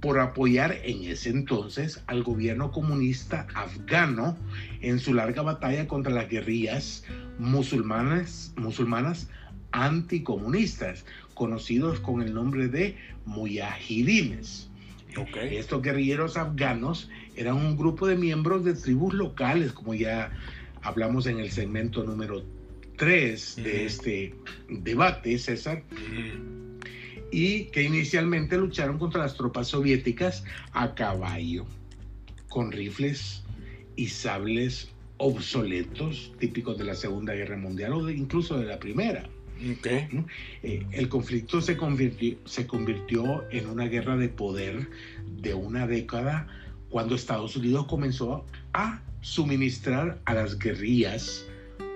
por 0.00 0.18
apoyar 0.18 0.78
en 0.84 1.04
ese 1.04 1.28
entonces 1.28 2.02
al 2.06 2.22
gobierno 2.22 2.70
comunista 2.70 3.46
afgano 3.54 4.38
en 4.80 4.98
su 4.98 5.12
larga 5.12 5.42
batalla 5.42 5.86
contra 5.86 6.12
las 6.12 6.30
guerrillas 6.30 7.04
musulmanas, 7.38 8.54
musulmanas 8.56 9.28
anticomunistas, 9.72 11.04
conocidos 11.34 12.00
con 12.00 12.22
el 12.22 12.32
nombre 12.32 12.68
de 12.68 12.96
mujahidines. 13.26 14.70
Estos 15.50 15.82
guerrilleros 15.82 16.36
afganos 16.36 17.10
eran 17.36 17.56
un 17.56 17.76
grupo 17.76 18.06
de 18.06 18.16
miembros 18.16 18.64
de 18.64 18.74
tribus 18.74 19.14
locales, 19.14 19.72
como 19.72 19.94
ya 19.94 20.30
hablamos 20.82 21.26
en 21.26 21.38
el 21.38 21.50
segmento 21.50 22.04
número 22.04 22.42
3 22.96 23.56
de 23.56 23.62
Ujú. 23.62 23.70
este 23.86 24.34
debate, 24.68 25.38
César, 25.38 25.82
Mm, 25.90 26.78
y 27.30 27.64
que 27.66 27.82
inicialmente 27.82 28.56
lucharon 28.56 28.98
contra 28.98 29.20
las 29.22 29.34
tropas 29.36 29.68
soviéticas 29.68 30.44
a 30.72 30.94
caballo, 30.94 31.66
con 32.48 32.72
rifles 32.72 33.42
y 33.96 34.06
sables 34.08 34.90
obsoletos, 35.18 36.32
típicos 36.38 36.78
de 36.78 36.84
la 36.84 36.94
Segunda 36.94 37.34
Guerra 37.34 37.56
Mundial 37.56 37.92
o 37.92 38.04
de- 38.04 38.14
incluso 38.14 38.58
de 38.58 38.66
la 38.66 38.78
Primera. 38.78 39.28
Ok. 39.78 39.86
Eh, 40.62 40.86
el 40.92 41.08
conflicto 41.08 41.60
se 41.60 41.76
convirtió, 41.76 42.38
se 42.44 42.66
convirtió 42.66 43.44
en 43.50 43.68
una 43.68 43.86
guerra 43.88 44.16
de 44.16 44.28
poder 44.28 44.88
de 45.40 45.54
una 45.54 45.86
década 45.88 46.46
cuando 46.88 47.14
Estados 47.16 47.56
Unidos 47.56 47.86
comenzó 47.86 48.46
a 48.72 49.02
suministrar 49.20 50.20
a 50.24 50.34
las 50.34 50.58
guerrillas 50.58 51.44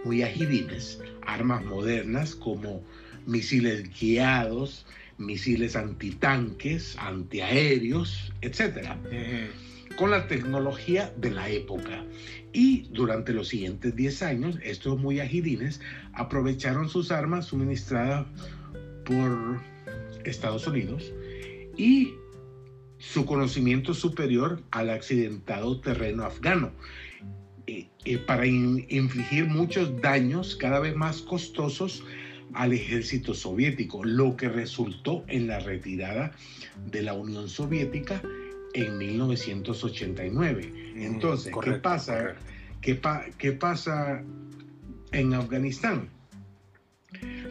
mujahidines 0.05 1.01
armas 1.27 1.65
modernas 1.65 2.35
como 2.35 2.83
misiles 3.27 3.89
guiados, 3.99 4.85
misiles 5.19 5.77
antitanques, 5.77 6.97
antiaéreos, 6.99 8.33
etcétera 8.41 8.99
Ujú. 9.05 9.97
con 9.97 10.11
la 10.11 10.27
tecnología 10.27 11.13
de 11.17 11.31
la 11.31 11.49
época. 11.49 12.05
Y 12.53 12.89
durante 12.91 13.33
los 13.33 13.49
siguientes 13.49 13.95
10 13.95 14.23
años, 14.23 14.59
estos 14.63 14.99
mujahidines 14.99 15.81
aprovecharon 16.13 16.89
sus 16.89 17.11
armas 17.11 17.47
suministradas 17.47 18.27
por 19.05 19.61
Estados 20.25 20.67
Unidos 20.67 21.13
y 21.77 22.15
su 22.99 23.25
conocimiento 23.27 23.95
superior 23.95 24.63
al 24.71 24.91
accidentado 24.91 25.81
terreno 25.81 26.25
afgano 26.25 26.73
eh, 27.67 27.87
eh, 28.05 28.19
para 28.19 28.47
in- 28.47 28.85
infligir 28.89 29.47
muchos 29.47 30.01
daños 30.01 30.57
cada 30.57 30.79
vez 30.81 30.95
más 30.95 31.23
costosos 31.23 32.03
al 32.55 32.73
ejército 32.73 33.33
soviético, 33.35 34.05
lo 34.05 34.37
que 34.37 34.49
resultó 34.49 35.25
en 35.29 35.47
la 35.47 35.59
retirada 35.59 36.33
de 36.91 37.03
la 37.03 37.15
Unión 37.15 37.49
Soviética 37.49 38.21
en 38.75 38.99
1989. 38.99 40.73
Entonces, 40.97 41.53
¿qué 41.63 41.71
Mm, 41.73 41.81
pasa? 41.81 42.35
¿Qué, 42.81 42.95
pa- 42.95 43.25
qué 43.39 43.53
pasa 43.53 44.23
en 45.13 45.35
Afganistán? 45.35 46.09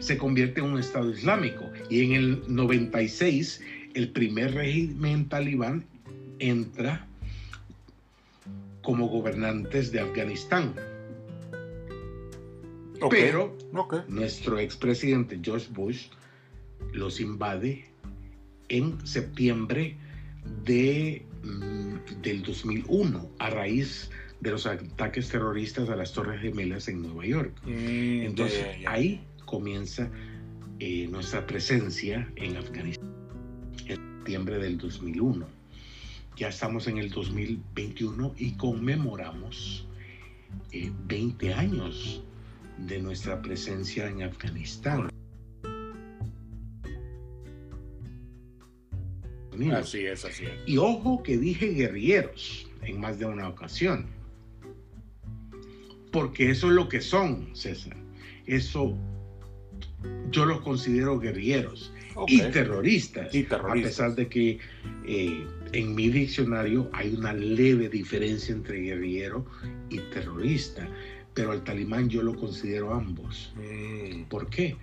Se 0.00 0.16
convierte 0.18 0.60
en 0.60 0.66
un 0.66 0.78
Estado 0.78 1.10
islámico 1.10 1.70
y 1.88 2.02
en 2.04 2.12
el 2.12 2.42
96 2.48 3.60
el 3.94 4.08
primer 4.10 4.52
régimen 4.54 5.28
talibán 5.28 5.84
entra 6.38 7.06
como 8.82 9.08
gobernantes 9.08 9.92
de 9.92 10.00
Afganistán. 10.00 10.74
Pero 13.10 13.56
nuestro 14.08 14.58
expresidente 14.58 15.40
George 15.42 15.68
Bush 15.72 16.06
los 16.92 17.20
invade 17.20 17.84
en 18.68 19.04
septiembre 19.06 19.96
de, 20.64 21.24
mm, 21.42 22.22
del 22.22 22.42
2001 22.42 23.28
a 23.38 23.50
raíz 23.50 24.10
de 24.40 24.50
los 24.50 24.66
ataques 24.66 25.28
terroristas 25.28 25.88
a 25.88 25.96
las 25.96 26.12
Torres 26.12 26.40
Gemelas 26.40 26.88
en 26.88 27.02
Nueva 27.02 27.26
York. 27.26 27.52
Mm, 27.64 28.22
Entonces 28.22 28.66
ahí 28.86 29.20
comienza 29.44 30.10
eh, 30.80 31.06
nuestra 31.08 31.46
presencia 31.46 32.28
en 32.36 32.56
Afganistán 32.56 33.08
en 33.86 33.96
septiembre 33.96 34.58
del 34.58 34.78
2001. 34.78 35.46
Ya 36.36 36.48
estamos 36.48 36.86
en 36.86 36.98
el 36.98 37.10
2021 37.10 38.34
y 38.38 38.56
conmemoramos 38.56 39.86
eh, 40.72 40.90
20 41.06 41.54
años 41.54 42.22
de 42.78 43.00
nuestra 43.00 43.40
presencia 43.42 44.08
en 44.08 44.22
Afganistán. 44.22 45.10
Así 49.72 50.06
es, 50.06 50.24
así 50.24 50.44
es. 50.44 50.52
Y 50.66 50.78
ojo 50.78 51.22
que 51.22 51.36
dije 51.36 51.68
guerrilleros 51.68 52.68
en 52.82 52.98
más 53.00 53.18
de 53.18 53.26
una 53.26 53.48
ocasión. 53.48 54.06
Porque 56.10 56.50
eso 56.50 56.68
es 56.68 56.72
lo 56.72 56.88
que 56.88 57.00
son, 57.00 57.54
César. 57.54 57.96
Eso 58.46 58.96
yo 60.30 60.46
los 60.46 60.60
considero 60.62 61.18
guerrilleros 61.18 61.92
y 62.26 62.40
terroristas. 62.50 63.34
Y 63.34 63.44
A 63.44 63.48
terroristas. 63.48 63.90
pesar 63.90 64.14
de 64.14 64.28
que 64.28 64.58
eh, 65.06 65.46
en 65.72 65.94
mi 65.94 66.08
diccionario 66.10 66.90
hay 66.92 67.14
una 67.14 67.32
leve 67.32 67.88
diferencia 67.88 68.54
entre 68.54 68.78
guerrillero 68.80 69.46
y 69.90 69.98
terrorista. 70.12 70.88
Pero 71.34 71.52
al 71.52 71.64
talibán 71.64 72.08
yo 72.10 72.22
lo 72.22 72.34
considero 72.36 72.92
ambos. 72.92 73.52
Mm, 73.56 74.24
¿Por 74.24 74.50
qué? 74.50 74.76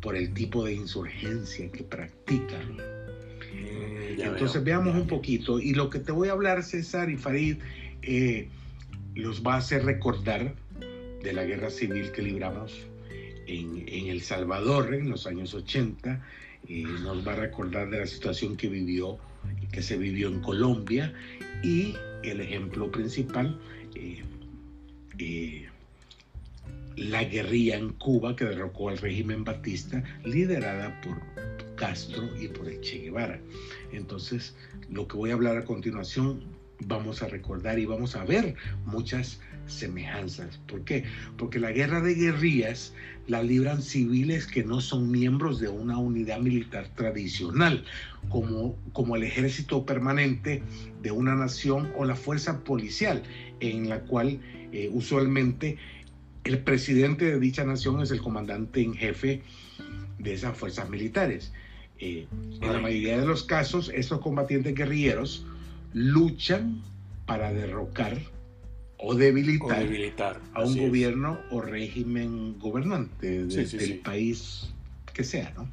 Por 0.00 0.16
el 0.16 0.32
tipo 0.32 0.64
de 0.64 0.72
insurgencia 0.74 1.70
que 1.70 1.84
practican. 1.84 2.76
mm, 2.76 4.20
Entonces 4.20 4.64
veo, 4.64 4.80
veamos 4.82 4.94
un 5.00 5.06
poquito. 5.06 5.60
Y 5.60 5.74
lo 5.74 5.90
que 5.90 5.98
te 5.98 6.12
voy 6.12 6.28
a 6.28 6.32
hablar, 6.32 6.62
César 6.62 7.10
y 7.10 7.16
Farid, 7.16 7.56
eh, 8.02 8.48
los 9.14 9.42
va 9.42 9.54
a 9.54 9.58
hacer 9.58 9.84
recordar 9.84 10.54
de 11.22 11.32
la 11.34 11.44
guerra 11.44 11.70
civil 11.70 12.10
que 12.10 12.22
libramos 12.22 12.86
en, 13.46 13.84
en 13.86 14.06
El 14.06 14.22
Salvador 14.22 14.94
en 14.94 15.10
los 15.10 15.26
años 15.26 15.52
80. 15.54 16.24
eh, 16.68 16.84
nos 17.02 17.26
va 17.26 17.32
a 17.34 17.36
recordar 17.36 17.90
de 17.90 17.98
la 18.00 18.06
situación 18.06 18.56
que 18.56 18.68
vivió, 18.68 19.18
que 19.70 19.82
se 19.82 19.96
vivió 19.96 20.28
en 20.28 20.40
Colombia. 20.40 21.12
Y 21.62 21.94
el 22.22 22.40
ejemplo 22.40 22.90
principal, 22.90 23.58
eh, 23.94 24.22
eh, 25.18 25.68
la 26.96 27.24
guerrilla 27.24 27.76
en 27.76 27.90
Cuba 27.94 28.36
que 28.36 28.44
derrocó 28.44 28.88
al 28.88 28.98
régimen 28.98 29.44
batista, 29.44 30.02
liderada 30.24 31.00
por 31.00 31.20
Castro 31.76 32.28
y 32.40 32.48
por 32.48 32.68
Che 32.80 32.98
Guevara. 32.98 33.40
Entonces, 33.92 34.54
lo 34.90 35.08
que 35.08 35.16
voy 35.16 35.30
a 35.30 35.34
hablar 35.34 35.56
a 35.56 35.64
continuación, 35.64 36.44
vamos 36.80 37.22
a 37.22 37.28
recordar 37.28 37.78
y 37.78 37.86
vamos 37.86 38.16
a 38.16 38.24
ver 38.24 38.54
muchas 38.84 39.40
semejanzas. 39.72 40.58
¿Por 40.66 40.84
qué? 40.84 41.04
Porque 41.36 41.58
la 41.58 41.72
guerra 41.72 42.00
de 42.00 42.14
guerrillas 42.14 42.94
la 43.26 43.42
libran 43.42 43.82
civiles 43.82 44.46
que 44.46 44.64
no 44.64 44.80
son 44.80 45.10
miembros 45.10 45.60
de 45.60 45.68
una 45.68 45.98
unidad 45.98 46.40
militar 46.40 46.88
tradicional, 46.94 47.84
como, 48.28 48.76
como 48.92 49.16
el 49.16 49.22
ejército 49.22 49.86
permanente 49.86 50.62
de 51.02 51.10
una 51.10 51.34
nación 51.34 51.92
o 51.96 52.04
la 52.04 52.16
fuerza 52.16 52.64
policial, 52.64 53.22
en 53.60 53.88
la 53.88 54.00
cual 54.00 54.40
eh, 54.72 54.90
usualmente 54.92 55.78
el 56.44 56.58
presidente 56.58 57.26
de 57.26 57.38
dicha 57.38 57.64
nación 57.64 58.00
es 58.02 58.10
el 58.10 58.20
comandante 58.20 58.82
en 58.82 58.94
jefe 58.94 59.42
de 60.18 60.34
esas 60.34 60.56
fuerzas 60.56 60.90
militares. 60.90 61.52
Eh, 61.98 62.26
en 62.60 62.72
la 62.72 62.80
mayoría 62.80 63.20
de 63.20 63.26
los 63.26 63.44
casos, 63.44 63.90
estos 63.94 64.20
combatientes 64.20 64.74
guerrilleros 64.74 65.46
luchan 65.92 66.82
para 67.26 67.52
derrocar 67.52 68.18
o 69.02 69.14
debilitar, 69.14 70.40
a 70.54 70.62
un 70.62 70.78
gobierno 70.78 71.40
o 71.50 71.60
régimen 71.60 72.58
gobernante 72.58 73.44
del 73.44 73.98
país 73.98 74.72
que 75.12 75.24
sea, 75.24 75.52
¿no? 75.56 75.68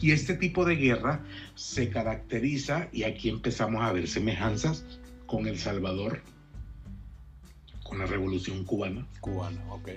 Y 0.00 0.12
este 0.12 0.34
tipo 0.34 0.66
de 0.66 0.76
guerra 0.76 1.24
se 1.54 1.88
caracteriza, 1.88 2.88
y 2.92 3.04
aquí 3.04 3.30
empezamos 3.30 3.82
a 3.82 3.92
ver 3.92 4.06
semejanzas 4.06 4.84
con 5.24 5.46
El 5.46 5.58
Salvador, 5.58 6.20
con 7.82 7.98
la 7.98 8.06
Revolución 8.06 8.64
Cubana. 8.64 9.06
Cubana, 9.20 9.64
ok. 9.72 9.88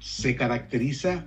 Se 0.00 0.34
caracteriza 0.34 1.24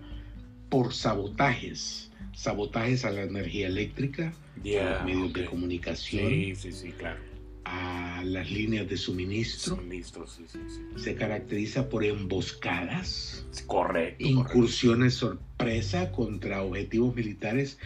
por 0.69 0.93
sabotajes, 0.93 2.11
sabotajes 2.33 3.05
a 3.05 3.11
la 3.11 3.23
energía 3.23 3.67
eléctrica, 3.67 4.33
a 4.57 4.89
los 4.91 5.05
medios 5.05 5.33
de 5.33 5.45
comunicación, 5.45 6.29
sí, 6.29 6.55
sí, 6.55 6.71
sí, 6.73 6.91
claro. 6.91 7.30
A 7.65 8.23
las 8.25 8.51
líneas 8.51 8.89
de 8.89 8.97
suministro. 8.97 9.75
Suministro, 9.75 10.27
sí, 10.27 10.45
sí, 10.47 10.59
sí. 10.67 10.81
Se 11.03 11.15
caracteriza 11.15 11.89
por 11.89 12.03
emboscadas, 12.03 13.45
correcto, 13.67 14.25
incursiones 14.25 15.15
sorpresa 15.15 16.11
contra 16.11 16.63
objetivos 16.63 17.15
militares 17.15 17.77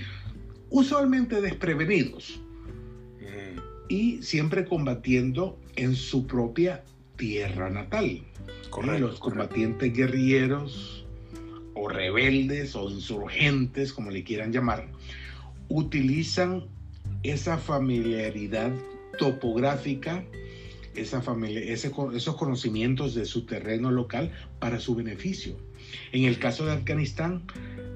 usualmente 0.69 1.41
desprevenidos 1.41 2.39
y 3.87 4.21
siempre 4.23 4.65
combatiendo 4.65 5.59
en 5.75 5.95
su 5.95 6.25
propia 6.25 6.83
tierra 7.17 7.69
natal. 7.69 8.21
Correcto, 8.69 9.07
los 9.07 9.19
combatientes 9.19 9.93
guerrilleros 9.93 11.05
o 11.75 11.87
rebeldes 11.87 12.75
o 12.75 12.89
insurgentes, 12.89 13.93
como 13.93 14.09
le 14.09 14.23
quieran 14.23 14.51
llamar, 14.51 14.87
utilizan 15.69 16.65
esa 17.23 17.57
familiaridad 17.57 18.71
topográfica, 19.17 20.23
esa 20.95 21.21
familia, 21.21 21.61
esos 21.61 22.35
conocimientos 22.35 23.15
de 23.15 23.25
su 23.25 23.45
terreno 23.45 23.91
local 23.91 24.31
para 24.59 24.79
su 24.79 24.95
beneficio. 24.95 25.57
En 26.11 26.23
el 26.23 26.39
caso 26.39 26.65
de 26.65 26.73
Afganistán, 26.73 27.43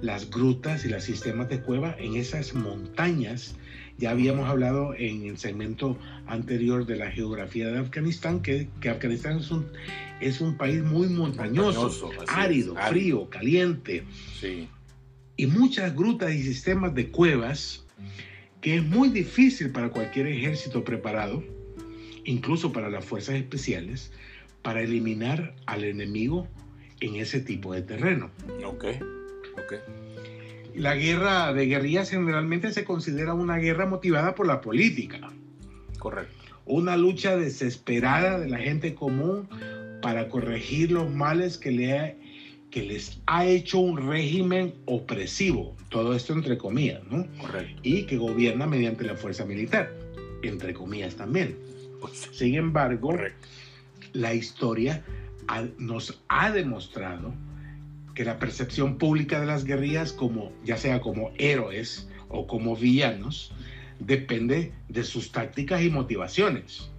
las 0.02 0.30
grutas 0.30 0.86
y 0.86 0.90
los 0.90 1.04
sistemas 1.04 1.50
de 1.50 1.62
cueva 1.62 1.96
en 2.00 2.16
esas 2.16 2.54
montañas 2.54 3.56
ya 3.98 4.12
habíamos 4.12 4.48
hablado 4.48 4.94
en 4.96 5.26
el 5.26 5.38
segmento 5.38 5.98
anterior 6.26 6.86
de 6.86 6.96
la 6.96 7.12
geografía 7.12 7.68
de 7.68 7.80
Afganistán 7.80 8.42
que, 8.42 8.70
que 8.80 8.90
Afganistán 8.90 9.40
es 9.40 9.52
un, 9.52 9.68
es 10.22 10.40
un 10.40 10.56
país 10.56 10.82
muy 10.82 11.08
montañoso, 11.10 12.10
árido, 12.28 12.76
frío, 12.88 13.30
caliente. 13.30 14.06
Y 15.36 15.48
muchas 15.48 15.94
grutas 15.96 16.32
y 16.32 16.44
sistemas 16.44 16.96
de 16.96 17.10
cuevas 17.10 17.86
que 18.62 18.76
es 18.76 18.84
muy 18.84 19.10
difícil 19.10 19.72
para 19.72 19.90
cualquier 19.90 20.28
ejército 20.28 20.84
preparado, 20.84 21.44
incluso 22.26 22.72
para 22.72 22.90
las 22.90 23.06
fuerzas 23.06 23.36
especiales, 23.36 24.12
para 24.62 24.82
eliminar 24.82 25.56
al 25.66 25.84
enemigo 25.84 26.48
en 27.00 27.16
ese 27.16 27.40
tipo 27.40 27.74
de 27.74 27.82
terreno. 27.82 28.30
Ok, 28.66 28.86
ok. 29.54 29.74
La 30.76 30.96
guerra 30.96 31.54
de 31.54 31.66
guerrillas 31.66 32.10
generalmente 32.10 32.72
se 32.72 32.84
considera 32.84 33.34
una 33.34 33.58
guerra 33.58 33.86
motivada 33.86 34.36
por 34.36 34.48
la 34.48 34.62
política. 34.62 35.32
Correcto. 35.98 36.34
Una 36.66 36.98
lucha 36.98 37.36
desesperada 37.36 38.40
de 38.40 38.50
la 38.50 38.60
gente 38.60 38.94
común 38.94 39.48
para 40.02 40.30
corregir 40.30 40.92
los 40.92 41.10
males 41.12 41.58
que, 41.58 41.72
le 41.72 42.18
que 42.72 42.84
les 42.84 43.20
ha 43.26 43.46
hecho 43.46 43.80
un 43.80 44.10
régimen 44.10 44.74
opresivo. 44.86 45.76
Todo 45.90 46.14
esto 46.14 46.34
entre 46.34 46.58
comillas, 46.58 47.02
¿no? 47.10 47.26
Correcto. 47.40 47.82
Y 47.84 48.04
que 48.04 48.18
gobierna 48.18 48.68
mediante 48.68 49.04
la 49.04 49.16
fuerza 49.16 49.46
militar, 49.46 49.92
entre 50.44 50.74
comillas 50.74 51.16
también. 51.16 51.58
Pues, 52.00 52.30
Sin 52.32 52.56
embargo, 52.56 53.18
la 54.14 54.34
historia 54.34 55.04
nos 55.78 56.22
ha 56.28 56.52
demostrado 56.52 57.34
que 58.14 58.24
la 58.24 58.38
percepción 58.38 58.98
pública 58.98 59.40
de 59.40 59.48
las 59.48 59.66
guerrillas, 59.66 60.14
como, 60.14 60.52
ya 60.64 60.78
sea 60.78 61.02
como 61.02 61.32
héroes 61.38 62.08
o 62.28 62.46
como 62.46 62.76
villanos, 62.76 63.52
depende 64.00 64.74
de 64.90 65.04
sus 65.04 65.32
tácticas 65.32 65.82
y 65.82 65.90
motivaciones. 65.90 66.90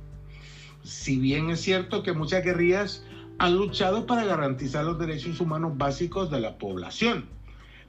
Si 0.83 1.18
bien 1.18 1.50
es 1.50 1.61
cierto 1.61 2.02
que 2.02 2.12
muchas 2.12 2.44
guerrillas 2.44 3.04
han 3.40 3.57
luchado 3.57 4.05
para 4.05 4.26
garantizar 4.26 4.85
los 4.85 4.98
derechos 4.98 5.40
humanos 5.40 5.79
básicos 5.79 6.31
de 6.31 6.40
la 6.40 6.59
población, 6.59 7.24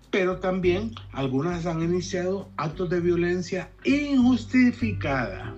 pero 0.10 0.38
también 0.38 0.96
algunas 1.12 1.66
han 1.66 1.84
iniciado 1.84 2.48
actos 2.56 2.90
de 2.90 3.02
violencia 3.02 3.70
injustificada, 3.84 5.54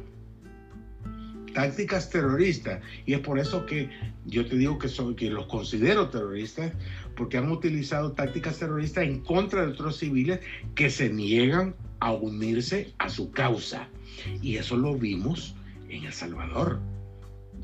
tácticas 1.53 2.09
terroristas, 2.09 2.81
y 3.05 3.13
es 3.13 3.19
por 3.19 3.37
eso 3.37 3.67
que 3.67 3.87
yo 4.25 4.47
te 4.47 4.55
digo 4.57 4.79
que, 4.79 4.89
soy, 4.89 5.13
que 5.13 5.29
los 5.29 5.45
considero 5.45 6.09
terroristas, 6.09 6.73
porque 7.15 7.37
han 7.37 7.51
utilizado 7.51 8.13
tácticas 8.13 8.57
terroristas 8.57 9.03
en 9.03 9.19
contra 9.19 9.61
de 9.61 9.73
otros 9.73 9.97
civiles 9.97 10.39
que 10.73 10.89
se 10.89 11.11
niegan 11.11 11.75
a 11.99 12.13
unirse 12.13 12.95
a 12.97 13.09
su 13.09 13.29
causa. 13.29 13.87
Y 14.41 14.57
eso 14.57 14.75
lo 14.75 14.95
vimos 14.95 15.53
en 15.87 16.05
El 16.05 16.13
Salvador. 16.13 16.79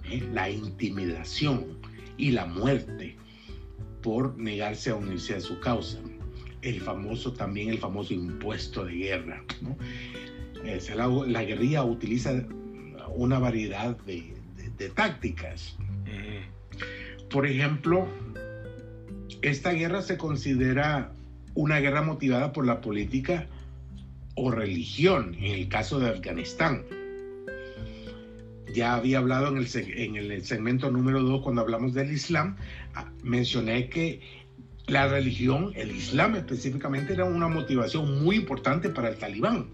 ¿eh? 0.03 0.23
La 0.31 0.47
intimidación 0.51 1.78
y 2.19 2.31
la 2.31 2.45
muerte 2.45 3.15
por 4.03 4.37
negarse 4.37 4.91
a 4.91 4.95
unirse 4.95 5.35
a 5.35 5.39
su 5.39 5.59
causa. 5.59 5.97
El 6.61 6.81
famoso 6.81 7.33
también, 7.33 7.69
el 7.69 7.79
famoso 7.79 8.13
impuesto 8.13 8.83
de 8.85 8.93
guerra. 8.93 9.43
La, 11.27 11.43
guerrilla 11.43 11.83
utiliza 11.85 12.45
una 13.15 13.39
variedad 13.39 13.97
de, 14.05 14.33
tácticas. 14.93 15.77
Por 17.29 17.47
ejemplo, 17.47 18.07
esta 19.41 19.71
guerra 19.71 20.01
se 20.01 20.17
considera 20.17 21.13
una 21.53 21.79
guerra 21.79 22.01
motivada 22.01 22.51
por 22.51 22.65
la 22.65 22.81
política 22.81 23.47
o 24.35 24.51
religión, 24.51 25.35
en 25.35 25.53
el 25.53 25.69
caso 25.69 25.99
de 25.99 26.09
Afganistán. 26.09 26.83
Ya 28.73 28.95
había 28.95 29.19
hablado 29.19 29.47
en 29.47 29.57
el, 29.57 30.45
segmento 30.45 30.91
número 30.91 31.21
2 31.21 31.41
cuando 31.41 31.61
hablamos 31.61 31.93
del 31.93 32.11
Islam, 32.11 32.55
ah, 32.95 33.11
mencioné 33.23 33.89
que 33.89 34.21
la 34.87 35.07
religión, 35.07 35.71
el 35.75 35.91
Islam 35.91 36.35
específicamente, 36.35 37.13
era 37.13 37.25
una 37.25 37.47
motivación 37.47 38.23
muy 38.23 38.37
importante 38.37 38.89
para 38.89 39.09
el 39.09 39.17
talibán. 39.17 39.67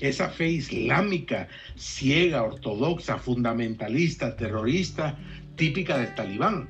Esa 0.00 0.28
fe 0.28 0.48
islámica, 0.48 1.48
ciega, 1.76 2.42
ortodoxa, 2.42 3.18
fundamentalista, 3.18 4.36
terrorista, 4.36 5.18
típica 5.54 5.98
del 5.98 6.14
talibán. 6.14 6.68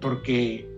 Porque 0.00 0.68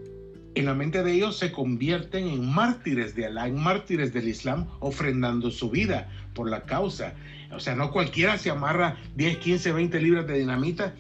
en 0.55 0.67
la 0.67 0.75
mente 0.75 1.03
de 1.03 1.13
ellos 1.13 1.39
se 1.39 1.51
convierten 1.51 2.29
en 2.29 2.47
mártires 2.47 3.15
de 3.15 3.27
Alá, 3.27 3.49
en 3.49 3.57
mártires 3.57 4.13
del 4.13 4.29
Islam, 4.29 4.69
ofrendando 4.81 5.51
su 5.51 5.71
vida 5.71 6.11
por 6.35 6.51
la 6.51 6.65
causa. 6.65 7.15
O 7.55 7.61
sea, 7.61 7.75
no 7.75 7.91
cualquiera 7.91 8.39
se 8.39 8.51
amarra 8.51 8.97
10, 9.17 9.39
15, 9.39 9.73
20 9.73 10.01
libras 10.01 10.27
de 10.27 10.39
dinamita 10.39 10.95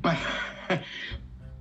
para, 0.00 0.20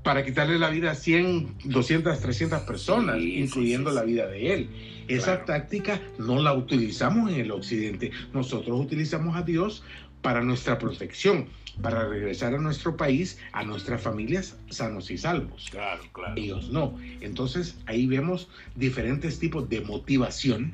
para 0.03 0.23
quitarle 0.23 0.59
la 0.59 0.69
vida 0.69 0.91
a 0.91 0.95
100, 0.95 1.57
200, 1.65 2.19
300 2.19 2.61
personas, 2.61 3.17
incluyendo 3.19 3.91
la 3.91 4.03
vida 4.03 4.27
de 4.27 4.53
él. 4.53 4.69
Esa 5.07 5.45
táctica 5.45 6.01
no 6.17 6.41
la 6.41 6.53
utilizamos 6.53 7.31
en 7.31 7.39
el 7.41 7.51
occidente. 7.51 8.11
Nosotros 8.33 8.79
utilizamos 8.79 9.35
a 9.35 9.41
Dios 9.41 9.83
para 10.21 10.41
nuestra 10.41 10.77
protección 10.77 11.47
para 11.81 12.07
regresar 12.07 12.55
a 12.55 12.57
nuestro 12.57 12.97
país, 12.97 13.37
a 13.51 13.63
nuestras 13.63 14.01
familias 14.01 14.57
sanos 14.69 15.11
y 15.11 15.17
salvos. 15.17 15.67
Claro, 15.69 16.03
claro. 16.11 16.33
Ellos 16.35 16.69
no. 16.69 16.97
Entonces 17.21 17.77
ahí 17.85 18.07
vemos 18.07 18.49
diferentes 18.75 19.39
tipos 19.39 19.69
de 19.69 19.81
motivación 19.81 20.73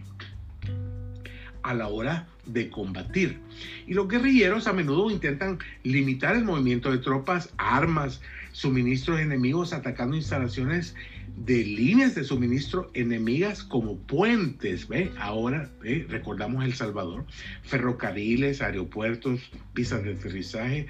a 1.61 1.73
la 1.73 1.87
hora 1.87 2.27
de 2.45 2.69
combatir. 2.69 3.39
Y 3.87 3.93
los 3.93 4.07
guerrilleros 4.07 4.67
a 4.67 4.73
menudo 4.73 5.09
intentan 5.11 5.59
limitar 5.83 6.35
el 6.35 6.43
movimiento 6.43 6.91
de 6.91 6.97
tropas, 6.97 7.49
armas, 7.57 8.21
suministros 8.51 9.19
enemigos 9.19 9.73
atacando 9.73 10.15
instalaciones 10.15 10.95
de 11.35 11.63
líneas 11.63 12.15
de 12.15 12.23
suministro 12.23 12.91
enemigas 12.93 13.63
como 13.63 13.97
puentes, 13.97 14.87
¿ve? 14.87 15.11
Ahora 15.17 15.69
recordamos 16.07 16.63
El 16.63 16.73
Salvador, 16.73 17.25
ferrocarriles, 17.63 18.61
aeropuertos, 18.61 19.41
pistas 19.73 20.03
de 20.03 20.13
aterrizaje, 20.13 20.87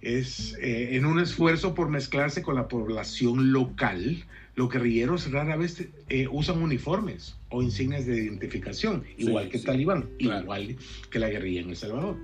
es 0.00 0.56
eh, 0.60 0.96
en 0.96 1.06
un 1.06 1.18
esfuerzo 1.18 1.74
por 1.74 1.88
mezclarse 1.88 2.42
con 2.42 2.54
la 2.54 2.68
población 2.68 3.52
local. 3.52 4.24
Los 4.58 4.70
guerrilleros 4.70 5.30
rara 5.30 5.54
vez 5.54 5.86
eh, 6.08 6.26
usan 6.32 6.60
uniformes 6.60 7.36
o 7.48 7.62
insignias 7.62 8.06
de 8.06 8.24
identificación, 8.24 9.04
igual 9.16 9.48
que 9.50 9.60
Talibán, 9.60 10.10
igual 10.18 10.76
que 11.12 11.20
la 11.20 11.28
guerrilla 11.28 11.60
en 11.60 11.70
El 11.70 11.76
Salvador. 11.76 12.16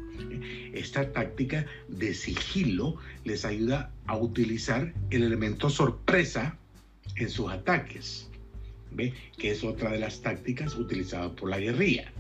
Esta 0.73 1.12
táctica 1.12 1.64
de 1.87 2.12
sigilo 2.12 2.97
les 3.23 3.44
ayuda 3.44 3.92
a 4.07 4.16
utilizar 4.16 4.92
el 5.11 5.23
elemento 5.23 5.70
sorpresa 5.70 6.59
en 7.14 7.31
sus 7.31 7.53
ataques. 7.53 8.29
¿ve? 8.90 9.14
que 9.38 9.53
es 9.53 9.62
otra 9.62 9.92
de 9.92 10.01
las 10.01 10.20
tácticas 10.20 10.75
utilizadas 10.75 11.31
por 11.38 11.51
la 11.51 11.61
guerrilla. 11.61 12.11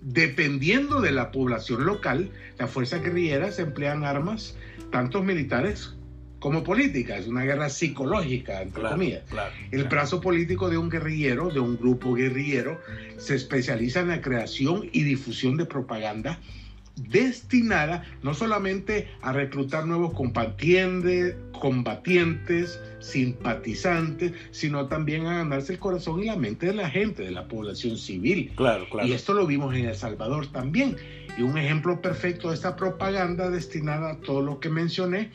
Dependiendo 0.00 1.00
de 1.00 1.10
la 1.10 1.32
población 1.32 1.86
local, 1.86 2.30
las 2.56 2.70
fuerzas 2.70 3.02
guerrilleras 3.02 3.58
emplean 3.58 4.04
armas, 4.04 4.54
tanto 4.92 5.24
militares 5.24 5.96
como 6.40 6.64
políticas, 6.64 7.26
una 7.28 7.44
guerra 7.44 7.68
psicológica, 7.68 8.62
entre 8.62 8.80
Claro, 8.80 8.96
comillas. 8.96 9.22
claro, 9.30 9.52
El 9.70 9.80
claro. 9.82 9.88
brazo 9.90 10.20
político 10.20 10.68
de 10.68 10.78
un 10.78 10.88
guerrillero, 10.90 11.50
de 11.50 11.60
un 11.60 11.76
grupo 11.76 12.14
guerrillero, 12.14 12.80
se 13.18 13.36
especializa 13.36 14.00
en 14.00 14.08
la 14.08 14.20
creación 14.20 14.88
y 14.92 15.02
difusión 15.04 15.56
de 15.56 15.66
propaganda 15.66 16.40
destinada 16.96 18.04
no 18.22 18.34
solamente 18.34 19.08
a 19.22 19.32
reclutar 19.32 19.86
nuevos 19.86 20.12
combatientes, 20.12 21.34
combatientes, 21.52 22.78
simpatizantes, 22.98 24.32
sino 24.50 24.86
también 24.86 25.26
a 25.26 25.38
ganarse 25.38 25.74
el 25.74 25.78
corazón 25.78 26.22
y 26.22 26.26
la 26.26 26.36
mente 26.36 26.66
de 26.66 26.74
la 26.74 26.90
gente, 26.90 27.22
de 27.22 27.30
la 27.30 27.48
población 27.48 27.96
civil. 27.96 28.52
Claro, 28.56 28.86
claro. 28.90 29.08
Y 29.08 29.12
esto 29.12 29.32
lo 29.34 29.46
vimos 29.46 29.74
en 29.74 29.86
El 29.86 29.94
Salvador 29.94 30.46
también. 30.48 30.96
Y 31.38 31.42
un 31.42 31.56
ejemplo 31.56 32.02
perfecto 32.02 32.48
de 32.48 32.54
esta 32.54 32.76
propaganda 32.76 33.50
destinada 33.50 34.10
a 34.12 34.16
todo 34.20 34.42
lo 34.42 34.60
que 34.60 34.68
mencioné, 34.68 35.30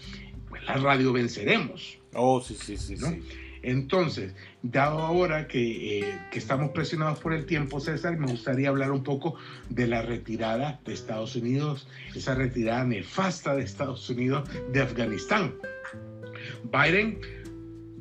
pues 0.55 0.67
la 0.67 0.83
radio 0.83 1.13
Venceremos. 1.13 1.97
Oh, 2.13 2.41
sí, 2.41 2.55
sí, 2.55 2.77
sí, 2.77 2.95
¿no? 2.95 3.09
sí. 3.09 3.21
Entonces, 3.61 4.35
dado 4.61 4.99
ahora 5.01 5.47
que, 5.47 5.99
eh, 5.99 6.19
que 6.31 6.37
estamos 6.37 6.69
presionados 6.69 7.17
por 7.17 7.33
el 7.33 7.47
tiempo, 7.47 7.79
César, 7.79 8.15
me 8.15 8.27
gustaría 8.27 8.69
hablar 8.69 8.91
un 8.91 9.03
poco 9.03 9.35
de 9.69 9.87
la 9.87 10.03
retirada 10.03 10.79
de 10.85 10.93
Estados 10.93 11.35
Unidos, 11.35 11.87
esa 12.13 12.35
retirada 12.35 12.83
nefasta 12.83 13.55
de 13.55 13.63
Estados 13.63 14.07
Unidos 14.07 14.47
de 14.71 14.81
Afganistán. 14.81 15.55
Biden 16.71 17.19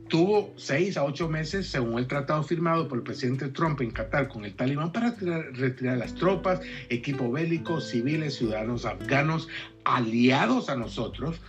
tuvo 0.09 0.53
seis 0.57 0.99
a 0.99 1.05
ocho 1.05 1.31
meses, 1.31 1.67
según 1.69 1.99
el 1.99 2.07
tratado 2.09 2.43
firmado 2.43 2.87
por 2.87 2.99
el 2.99 3.05
presidente 3.05 3.49
Trump 3.49 3.81
en 3.81 3.91
Qatar 3.91 4.29
con 4.29 4.45
el 4.45 4.55
talibán, 4.55 4.93
para 4.93 5.13
retirar, 5.13 5.47
retirar 5.55 5.97
las 5.97 6.15
tropas, 6.15 6.61
equipo 6.91 7.33
bélico, 7.33 7.81
civiles, 7.81 8.35
ciudadanos 8.35 8.85
afganos, 8.85 9.49
aliados 9.85 10.69
a 10.69 10.77
nosotros, 10.77 11.41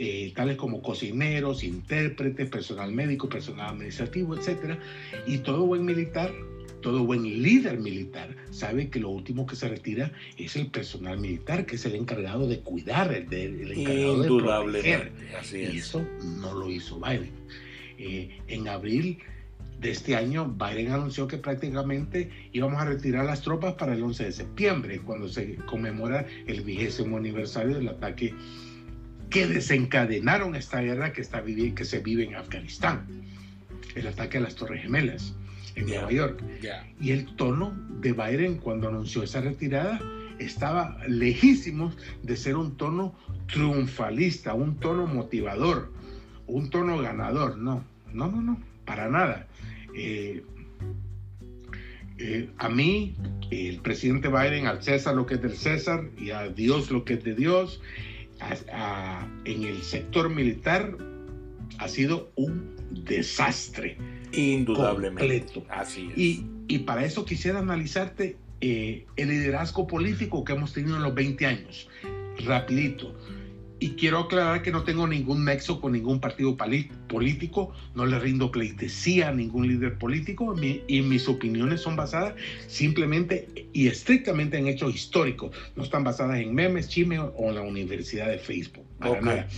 eh, 0.00 0.32
tales 0.34 0.56
como 0.56 0.80
cocineros, 0.80 1.64
intérpretes, 1.64 2.48
personal 2.48 2.92
médico, 2.92 3.28
personal 3.28 3.70
administrativo, 3.70 4.36
etc. 4.36 4.76
Y 5.26 5.38
todo 5.38 5.66
buen 5.66 5.84
militar, 5.84 6.32
todo 6.82 7.02
buen 7.04 7.24
líder 7.24 7.78
militar 7.78 8.36
sabe 8.50 8.88
que 8.88 9.00
lo 9.00 9.08
último 9.10 9.44
que 9.46 9.56
se 9.56 9.68
retira 9.68 10.12
es 10.36 10.54
el 10.54 10.68
personal 10.68 11.18
militar, 11.18 11.66
que 11.66 11.74
es 11.74 11.84
el 11.86 11.96
encargado 11.96 12.46
de 12.46 12.60
cuidar, 12.60 13.12
el, 13.12 13.28
de- 13.28 13.46
el 13.46 13.72
encargado 13.72 14.22
de 14.22 14.28
proteger. 14.72 15.12
Así 15.40 15.58
Y 15.58 15.64
es. 15.64 15.74
eso 15.88 16.06
no 16.40 16.54
lo 16.54 16.70
hizo 16.70 17.00
Biden. 17.00 17.32
Eh, 17.98 18.38
en 18.46 18.68
abril 18.68 19.18
de 19.80 19.90
este 19.90 20.14
año, 20.16 20.46
Biden 20.56 20.92
anunció 20.92 21.26
que 21.26 21.36
prácticamente 21.38 22.30
íbamos 22.52 22.80
a 22.80 22.84
retirar 22.84 23.24
las 23.24 23.42
tropas 23.42 23.74
para 23.74 23.94
el 23.94 24.02
11 24.02 24.24
de 24.24 24.32
septiembre, 24.32 25.00
cuando 25.00 25.28
se 25.28 25.54
conmemora 25.66 26.26
el 26.46 26.60
vigésimo 26.62 27.16
aniversario 27.16 27.76
del 27.76 27.88
ataque 27.88 28.34
que 29.30 29.46
desencadenaron 29.46 30.54
esta 30.54 30.80
guerra 30.80 31.12
que, 31.12 31.20
está 31.20 31.42
vivi- 31.42 31.74
que 31.74 31.84
se 31.84 32.00
vive 32.00 32.24
en 32.24 32.34
Afganistán, 32.36 33.06
el 33.94 34.06
ataque 34.06 34.38
a 34.38 34.40
las 34.40 34.54
Torres 34.54 34.82
Gemelas 34.82 35.34
en. 35.76 35.86
Nueva 35.86 36.10
York. 36.10 36.42
Y 37.00 37.10
el 37.10 37.26
tono 37.36 37.72
de 38.00 38.12
Biden 38.12 38.56
cuando 38.56 38.88
anunció 38.88 39.22
esa 39.22 39.40
retirada 39.40 40.00
estaba 40.38 40.98
lejísimos 41.08 41.96
de 42.22 42.36
ser 42.36 42.56
un 42.56 42.76
tono 42.76 43.14
triunfalista, 43.52 44.54
un 44.54 44.76
tono 44.76 45.06
motivador, 45.06 45.92
un 46.46 46.70
tono 46.70 46.98
ganador. 46.98 47.58
No, 47.58 47.84
no, 48.12 48.28
no, 48.30 48.40
no, 48.40 48.60
para 48.84 49.08
nada. 49.08 49.46
Eh, 49.94 50.42
eh, 52.18 52.50
a 52.58 52.68
mí, 52.68 53.16
el 53.50 53.80
presidente 53.80 54.28
Biden, 54.28 54.66
al 54.66 54.82
César 54.82 55.14
lo 55.14 55.26
que 55.26 55.34
es 55.34 55.42
del 55.42 55.56
César 55.56 56.04
y 56.18 56.30
a 56.30 56.48
Dios 56.48 56.90
lo 56.90 57.04
que 57.04 57.14
es 57.14 57.24
de 57.24 57.34
Dios, 57.34 57.80
a- 58.40 58.56
a- 58.72 59.28
en 59.44 59.64
el 59.64 59.82
sector 59.82 60.28
militar 60.30 60.96
ha 61.78 61.88
sido 61.88 62.30
un 62.36 62.74
desastre. 63.04 63.96
Indudablemente. 64.32 65.20
Completo. 65.54 65.66
Así 65.70 66.08
es. 66.12 66.18
Y, 66.18 66.46
y 66.68 66.78
para 66.80 67.04
eso 67.04 67.24
quisiera 67.24 67.58
analizarte 67.60 68.36
eh, 68.60 69.06
el 69.16 69.28
liderazgo 69.28 69.86
político 69.86 70.44
que 70.44 70.52
hemos 70.52 70.72
tenido 70.72 70.96
en 70.96 71.02
los 71.02 71.14
20 71.14 71.46
años, 71.46 71.88
rapidito. 72.44 73.14
Y 73.80 73.90
quiero 73.90 74.18
aclarar 74.18 74.62
que 74.62 74.72
no 74.72 74.82
tengo 74.82 75.06
ningún 75.06 75.44
nexo 75.44 75.80
con 75.80 75.92
ningún 75.92 76.18
partido 76.20 76.56
político, 77.08 77.72
no 77.94 78.06
le 78.06 78.18
rindo 78.18 78.50
pleitesía 78.50 79.28
a 79.28 79.32
ningún 79.32 79.68
líder 79.68 79.98
político 79.98 80.54
mi- 80.56 80.82
y 80.88 81.00
mis 81.02 81.28
opiniones 81.28 81.82
son 81.82 81.94
basadas 81.94 82.34
simplemente 82.66 83.48
y 83.72 83.86
estrictamente 83.88 84.56
en 84.58 84.66
hechos 84.66 84.94
históricos, 84.94 85.54
no 85.76 85.82
están 85.84 86.04
basadas 86.04 86.38
en 86.40 86.54
memes, 86.54 86.88
chismes 86.88 87.20
o 87.36 87.48
en 87.48 87.54
la 87.54 87.62
universidad 87.62 88.28
de 88.28 88.38
Facebook. 88.38 88.84
Para 88.98 89.20
nada. 89.20 89.48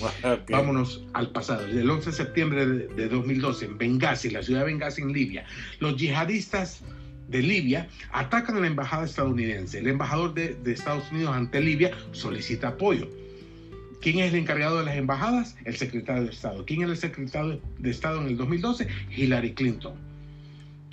Vámonos 0.52 1.02
al 1.14 1.30
pasado. 1.30 1.66
El 1.66 1.88
11 1.88 2.10
de 2.10 2.16
septiembre 2.16 2.66
de, 2.66 2.88
de 2.88 3.08
2012, 3.08 3.64
en 3.64 3.78
Benghazi, 3.78 4.30
la 4.30 4.42
ciudad 4.42 4.60
de 4.60 4.66
Benghazi 4.66 5.02
en 5.02 5.12
Libia, 5.12 5.44
los 5.80 5.96
yihadistas 5.96 6.82
de 7.28 7.42
Libia 7.42 7.88
atacan 8.12 8.56
a 8.56 8.60
la 8.60 8.66
embajada 8.66 9.04
estadounidense. 9.06 9.78
El 9.78 9.86
embajador 9.88 10.34
de, 10.34 10.54
de 10.54 10.72
Estados 10.72 11.10
Unidos 11.10 11.34
ante 11.34 11.60
Libia 11.60 11.90
solicita 12.12 12.68
apoyo. 12.68 13.08
¿Quién 14.00 14.18
es 14.20 14.32
el 14.32 14.40
encargado 14.40 14.78
de 14.78 14.84
las 14.86 14.96
embajadas? 14.96 15.56
El 15.64 15.76
secretario 15.76 16.24
de 16.24 16.30
Estado. 16.30 16.64
¿Quién 16.64 16.82
era 16.82 16.90
el 16.90 16.96
secretario 16.96 17.60
de 17.78 17.90
Estado 17.90 18.20
en 18.22 18.28
el 18.28 18.36
2012? 18.36 18.86
Hillary 19.14 19.52
Clinton. 19.54 19.94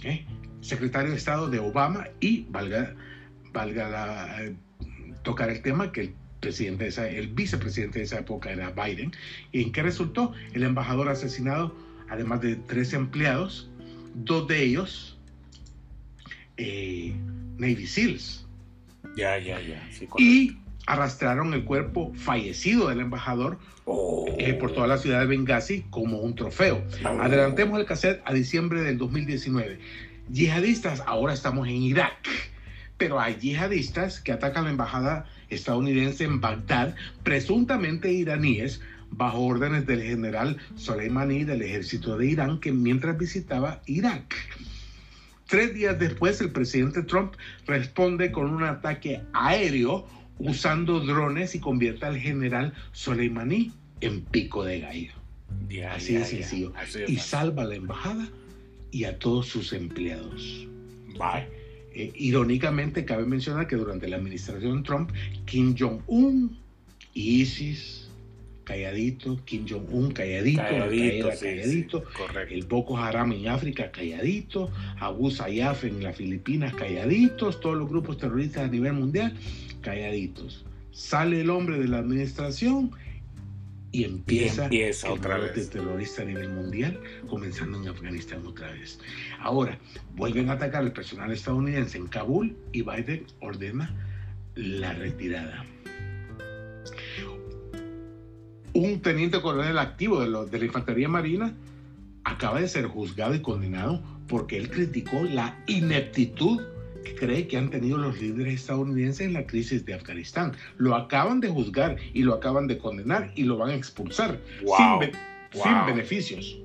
¿Eh? 0.03 0.25
Secretario 0.61 1.11
de 1.11 1.17
Estado 1.17 1.49
de 1.49 1.59
Obama 1.59 2.07
y, 2.19 2.45
valga, 2.49 2.93
valga 3.53 3.89
la, 3.89 4.43
eh, 4.43 4.55
tocar 5.23 5.49
el 5.49 5.61
tema, 5.61 5.91
que 5.91 6.01
el 6.01 6.13
presidente 6.39 6.83
de 6.83 6.89
esa- 6.89 7.09
el 7.09 7.27
vicepresidente 7.29 7.99
de 7.99 8.05
esa 8.05 8.19
época 8.19 8.51
era 8.51 8.71
Biden. 8.71 9.11
¿Y 9.51 9.61
en 9.63 9.71
qué 9.71 9.81
resultó? 9.83 10.33
El 10.53 10.63
embajador 10.63 11.09
asesinado, 11.09 11.75
además 12.09 12.41
de 12.41 12.55
tres 12.57 12.93
empleados, 12.93 13.69
dos 14.15 14.47
de 14.47 14.63
ellos 14.63 15.17
eh, 16.57 17.13
Navy 17.57 17.85
SEALs. 17.87 18.45
Ya, 19.15 19.37
ya, 19.37 19.59
ya. 19.61 19.87
Sí. 19.91 20.07
Y 20.17 20.57
arrastraron 20.87 21.53
el 21.53 21.63
cuerpo 21.63 22.11
fallecido 22.15 22.89
del 22.89 23.01
embajador 23.01 23.59
Oh. 23.89 24.25
eh, 24.37 24.53
por 24.53 24.73
toda 24.73 24.85
la 24.85 24.97
ciudad 24.97 25.21
de 25.21 25.27
Benghazi 25.27 25.85
como 25.89 26.17
un 26.17 26.35
trofeo. 26.35 26.83
Oh. 27.05 27.21
Adelantemos 27.21 27.79
el 27.79 27.85
cassette 27.85 28.21
a 28.25 28.33
diciembre 28.33 28.81
del 28.81 28.97
2019. 28.97 29.79
Yihadistas, 30.29 31.01
ahora 31.05 31.33
estamos 31.33 31.69
en 31.69 31.77
Irak, 31.77 32.27
pero 32.97 33.17
hay 33.17 33.35
yihadistas 33.35 34.19
que 34.19 34.33
atacan 34.33 34.65
la 34.65 34.71
embajada 34.71 35.25
estadounidense 35.49 36.25
en 36.25 36.41
Bagdad, 36.41 36.95
presuntamente 37.23 38.11
iraníes, 38.11 38.81
bajo 39.09 39.39
órdenes 39.39 39.85
del 39.87 40.03
general 40.03 40.57
Soleimani 40.75 41.45
del 41.45 41.61
ejército 41.61 42.17
de 42.17 42.25
Irán, 42.25 42.59
que 42.59 42.73
mientras 42.73 43.17
visitaba 43.17 43.81
Irak. 43.85 44.35
Tres 45.47 45.73
días 45.73 45.97
después, 45.97 46.41
el 46.41 46.51
presidente 46.51 47.03
Trump 47.03 47.35
responde 47.65 48.33
con 48.33 48.49
un 48.49 48.63
ataque 48.63 49.21
aéreo 49.31 50.05
usando 50.39 50.99
drones 50.99 51.55
y 51.55 51.59
convierte 51.59 52.05
al 52.05 52.17
general 52.17 52.73
Soleimani 52.91 53.71
en 54.01 54.21
pico 54.21 54.63
de 54.63 54.79
gallo 54.81 55.11
Ya, 55.69 55.93
así 55.93 56.13
ya, 56.13 56.19
de 56.19 56.25
ya. 56.25 56.29
sencillo. 56.31 56.73
Así 56.75 56.99
y 57.07 57.17
salva 57.17 57.63
a 57.63 57.65
la 57.65 57.75
embajada 57.75 58.27
y 58.91 59.03
a 59.05 59.17
todos 59.19 59.47
sus 59.47 59.73
empleados. 59.73 60.67
Bye. 61.17 61.47
Eh, 61.93 62.11
irónicamente, 62.15 63.05
cabe 63.05 63.25
mencionar 63.25 63.67
que 63.67 63.75
durante 63.75 64.07
la 64.07 64.17
administración 64.17 64.83
Trump, 64.83 65.11
Kim 65.45 65.75
Jong-un 65.77 66.55
y 67.15 67.41
ISIS, 67.41 68.07
calladito, 68.63 69.39
Kim 69.45 69.65
Jong-un 69.67 70.11
calladito, 70.11 70.61
Calladito, 70.61 71.31
sí, 71.31 71.45
calladito, 71.45 72.03
sí, 72.15 72.53
el 72.53 72.65
Boko 72.65 72.97
Haram 72.97 73.31
en 73.31 73.47
África 73.47 73.89
calladito, 73.91 74.69
Abu 74.99 75.31
Sayyaf 75.31 75.85
en 75.85 76.03
las 76.03 76.15
Filipinas 76.15 76.73
calladitos, 76.75 77.59
todos 77.61 77.77
los 77.77 77.89
grupos 77.89 78.17
terroristas 78.17 78.65
a 78.65 78.67
nivel 78.67 78.93
mundial 78.93 79.33
calladitos. 79.87 80.65
Sale 80.91 81.41
el 81.41 81.49
hombre 81.49 81.79
de 81.79 81.87
la 81.87 81.99
administración 81.99 82.91
y 83.93 84.03
empieza, 84.03 84.65
empieza 84.65 85.07
el 85.07 85.13
otra 85.13 85.37
vez. 85.37 85.69
terrorista 85.69 86.23
a 86.23 86.25
nivel 86.25 86.49
mundial, 86.49 86.99
comenzando 87.29 87.81
en 87.81 87.87
Afganistán 87.87 88.45
otra 88.45 88.69
vez. 88.71 88.99
Ahora, 89.39 89.79
vuelven 90.13 90.49
a 90.49 90.53
atacar 90.53 90.83
al 90.83 90.91
personal 90.91 91.31
estadounidense 91.31 91.97
en 91.97 92.07
Kabul 92.07 92.57
y 92.73 92.81
Biden 92.81 93.25
ordena 93.39 93.95
la 94.55 94.91
retirada. 94.91 95.65
Un 98.73 99.01
teniente 99.01 99.41
coronel 99.41 99.79
activo 99.79 100.19
de, 100.19 100.49
de 100.49 100.59
la 100.59 100.65
Infantería 100.65 101.07
Marina 101.07 101.53
acaba 102.25 102.59
de 102.59 102.67
ser 102.67 102.87
juzgado 102.87 103.33
y 103.35 103.41
condenado 103.41 104.03
porque 104.27 104.57
él 104.57 104.69
criticó 104.69 105.23
la 105.23 105.57
ineptitud 105.65 106.61
cree 107.15 107.47
que 107.47 107.57
han 107.57 107.69
tenido 107.69 107.97
los 107.97 108.19
líderes 108.21 108.55
estadounidenses 108.61 109.25
en 109.27 109.33
la 109.33 109.45
crisis 109.47 109.85
de 109.85 109.93
Afganistán. 109.93 110.53
Lo 110.77 110.95
acaban 110.95 111.39
de 111.39 111.49
juzgar 111.49 111.97
y 112.13 112.23
lo 112.23 112.33
acaban 112.33 112.67
de 112.67 112.77
condenar 112.77 113.31
y 113.35 113.43
lo 113.43 113.57
van 113.57 113.69
a 113.71 113.75
expulsar 113.75 114.39
Wow. 114.63 114.77
sin, 114.77 114.99
be- 114.99 115.11
Wow. 115.53 115.63
sin 115.63 115.85
beneficios 115.85 116.57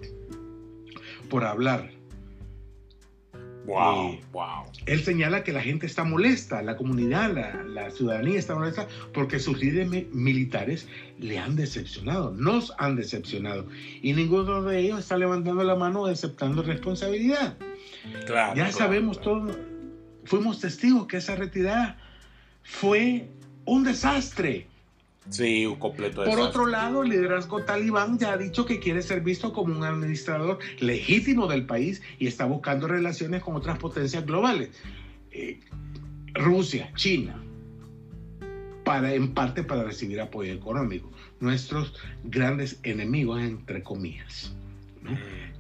por 1.31 1.45
hablar 1.45 1.91
Wow, 3.65 4.19
wow. 4.33 4.65
Él 4.87 5.05
señala 5.05 5.45
que 5.45 5.53
la 5.53 5.61
gente 5.63 5.87
está 5.87 6.03
molesta, 6.03 6.63
la 6.63 6.77
comunidad, 6.77 7.33
la, 7.33 7.63
la 7.63 7.91
ciudadanía 7.93 8.37
está 8.37 8.57
molesta 8.57 8.89
porque 9.15 9.39
sus 9.39 9.61
líderes 9.61 10.13
militares 10.13 10.89
le 11.21 11.39
han 11.39 11.55
decepcionado, 11.55 12.33
nos 12.33 12.73
han 12.79 12.97
decepcionado. 12.97 13.69
Y 14.03 14.15
ninguno 14.15 14.63
de 14.65 14.81
ellos 14.81 14.99
está 14.99 15.17
levantando 15.17 15.63
la 15.63 15.77
mano 15.77 16.07
aceptando 16.07 16.63
responsabilidad. 16.65 17.57
Claro, 18.27 18.57
ya 18.57 18.73
sabemos 18.73 19.21
todos, 19.21 19.57
fuimos 20.25 20.61
testigos 20.61 21.07
que 21.07 21.19
esa 21.19 21.37
retirada 21.37 21.99
fue 22.63 23.29
un 23.65 23.85
desastre. 23.85 24.67
Sí, 25.31 25.67
un 25.67 25.77
completo 25.77 26.25
Por 26.25 26.41
otro 26.41 26.67
lado, 26.67 27.05
el 27.05 27.11
liderazgo 27.11 27.63
talibán 27.63 28.19
ya 28.19 28.33
ha 28.33 28.37
dicho 28.37 28.67
que 28.67 28.81
quiere 28.81 29.03
ser 29.03 29.21
visto 29.21 29.53
como 29.53 29.77
un 29.77 29.85
administrador 29.85 30.59
legítimo 30.81 31.47
del 31.47 31.65
país 31.65 32.03
y 32.19 32.27
está 32.27 32.45
buscando 32.45 32.89
relaciones 32.89 33.41
con 33.41 33.55
otras 33.55 33.79
potencias 33.79 34.27
globales. 34.27 34.71
Eh, 35.31 35.61
Rusia, 36.35 36.91
China, 36.97 37.41
para, 38.85 39.15
en 39.15 39.33
parte 39.33 39.63
para 39.63 39.85
recibir 39.85 40.21
apoyo 40.21 40.53
económico. 40.53 41.13
Nuestros 41.39 41.95
grandes 42.25 42.81
enemigos, 42.83 43.41
entre 43.41 43.83
comillas, 43.83 44.53
¿no? 45.03 45.13
Mm. 45.13 45.17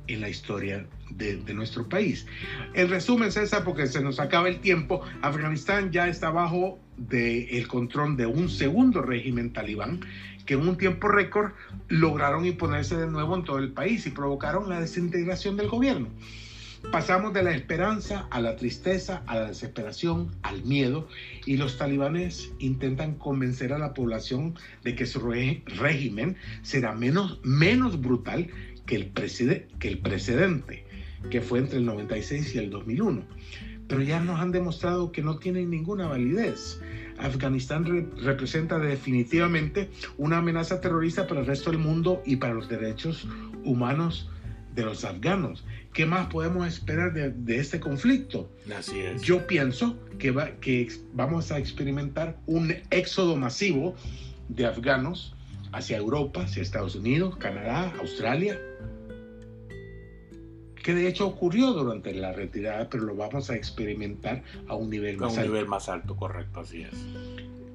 en 0.08 0.20
la 0.20 0.28
historia 0.28 0.86
de, 1.16 1.54
nuestro 1.54 1.88
país. 1.88 2.26
En 2.74 2.88
resumen, 2.88 3.32
César, 3.32 3.64
porque 3.64 3.86
se 3.86 4.00
nos 4.00 4.20
acaba 4.20 4.48
el 4.48 4.60
tiempo, 4.60 5.02
Afganistán 5.20 5.90
ya 5.92 6.08
está 6.08 6.30
bajo 6.30 6.78
del 6.96 7.66
control 7.68 8.16
de 8.16 8.26
un 8.26 8.48
segundo 8.48 9.02
régimen 9.02 9.52
talibán 9.52 10.00
que 10.46 10.54
en 10.54 10.68
un 10.68 10.76
tiempo 10.76 11.08
récord 11.08 11.52
lograron 11.88 12.44
imponerse 12.46 12.96
de 12.96 13.06
nuevo 13.06 13.36
en 13.36 13.44
todo 13.44 13.58
el 13.58 13.72
país 13.72 14.06
y 14.06 14.10
provocaron 14.10 14.68
la 14.68 14.80
desintegración 14.80 15.56
del 15.56 15.68
gobierno. 15.68 16.08
Pasamos 16.90 17.32
de 17.32 17.44
la 17.44 17.54
esperanza 17.54 18.26
a 18.30 18.40
la 18.40 18.56
tristeza, 18.56 19.22
a 19.26 19.36
la 19.36 19.46
desesperación, 19.46 20.32
al 20.42 20.64
miedo 20.64 21.08
y 21.46 21.56
los 21.56 21.78
talibanes 21.78 22.50
intentan 22.58 23.14
convencer 23.14 23.72
a 23.72 23.78
la 23.78 23.94
población 23.94 24.54
de 24.82 24.96
que 24.96 25.06
su 25.06 25.20
régimen 25.20 26.36
será 26.62 26.92
menos, 26.92 27.40
menos 27.44 28.00
brutal 28.00 28.48
que 28.84 28.96
el, 28.96 29.12
que 29.78 29.88
el 29.88 29.98
precedente, 30.00 30.84
que 31.30 31.40
fue 31.40 31.58
entre 31.58 31.78
el 31.78 31.86
96 31.86 32.54
y 32.54 32.58
el 32.58 32.70
2001 32.70 33.22
pero 33.92 34.02
ya 34.02 34.20
nos 34.20 34.40
han 34.40 34.52
demostrado 34.52 35.12
que 35.12 35.20
no 35.20 35.36
tienen 35.36 35.68
ninguna 35.68 36.06
validez. 36.06 36.80
Afganistán 37.18 37.84
re 37.84 38.06
representa 38.22 38.78
definitivamente 38.78 39.90
una 40.16 40.38
amenaza 40.38 40.80
terrorista 40.80 41.26
para 41.26 41.40
el 41.40 41.46
resto 41.46 41.70
del 41.70 41.78
mundo 41.78 42.22
y 42.24 42.36
para 42.36 42.54
los 42.54 42.70
derechos 42.70 43.28
humanos 43.64 44.30
de 44.74 44.84
los 44.84 45.04
afganos. 45.04 45.66
¿Qué 45.92 46.06
más 46.06 46.28
podemos 46.28 46.66
esperar 46.66 47.12
de, 47.12 47.32
de 47.32 47.58
este 47.58 47.80
conflicto? 47.80 48.50
Así 48.74 48.98
es. 48.98 49.20
Yo 49.20 49.46
pienso 49.46 49.98
que, 50.18 50.30
va, 50.30 50.52
que 50.52 50.90
vamos 51.12 51.52
a 51.52 51.58
experimentar 51.58 52.38
un 52.46 52.74
éxodo 52.90 53.36
masivo 53.36 53.94
de 54.48 54.64
afganos 54.64 55.34
hacia 55.72 55.98
Europa, 55.98 56.44
hacia 56.44 56.62
Estados 56.62 56.94
Unidos, 56.94 57.36
Canadá, 57.36 57.92
Australia, 58.00 58.58
que 60.82 60.94
de 60.94 61.08
hecho 61.08 61.26
ocurrió 61.26 61.72
durante 61.72 62.12
la 62.14 62.32
retirada, 62.32 62.88
pero 62.88 63.04
lo 63.04 63.14
vamos 63.14 63.50
a 63.50 63.56
experimentar 63.56 64.42
a 64.66 64.74
un 64.74 64.90
nivel 64.90 65.16
más 65.16 65.30
a 65.30 65.32
un 65.32 65.38
alto. 65.38 65.52
nivel 65.52 65.68
más 65.68 65.88
alto, 65.88 66.16
correcto, 66.16 66.60
así 66.60 66.82
es. 66.82 66.92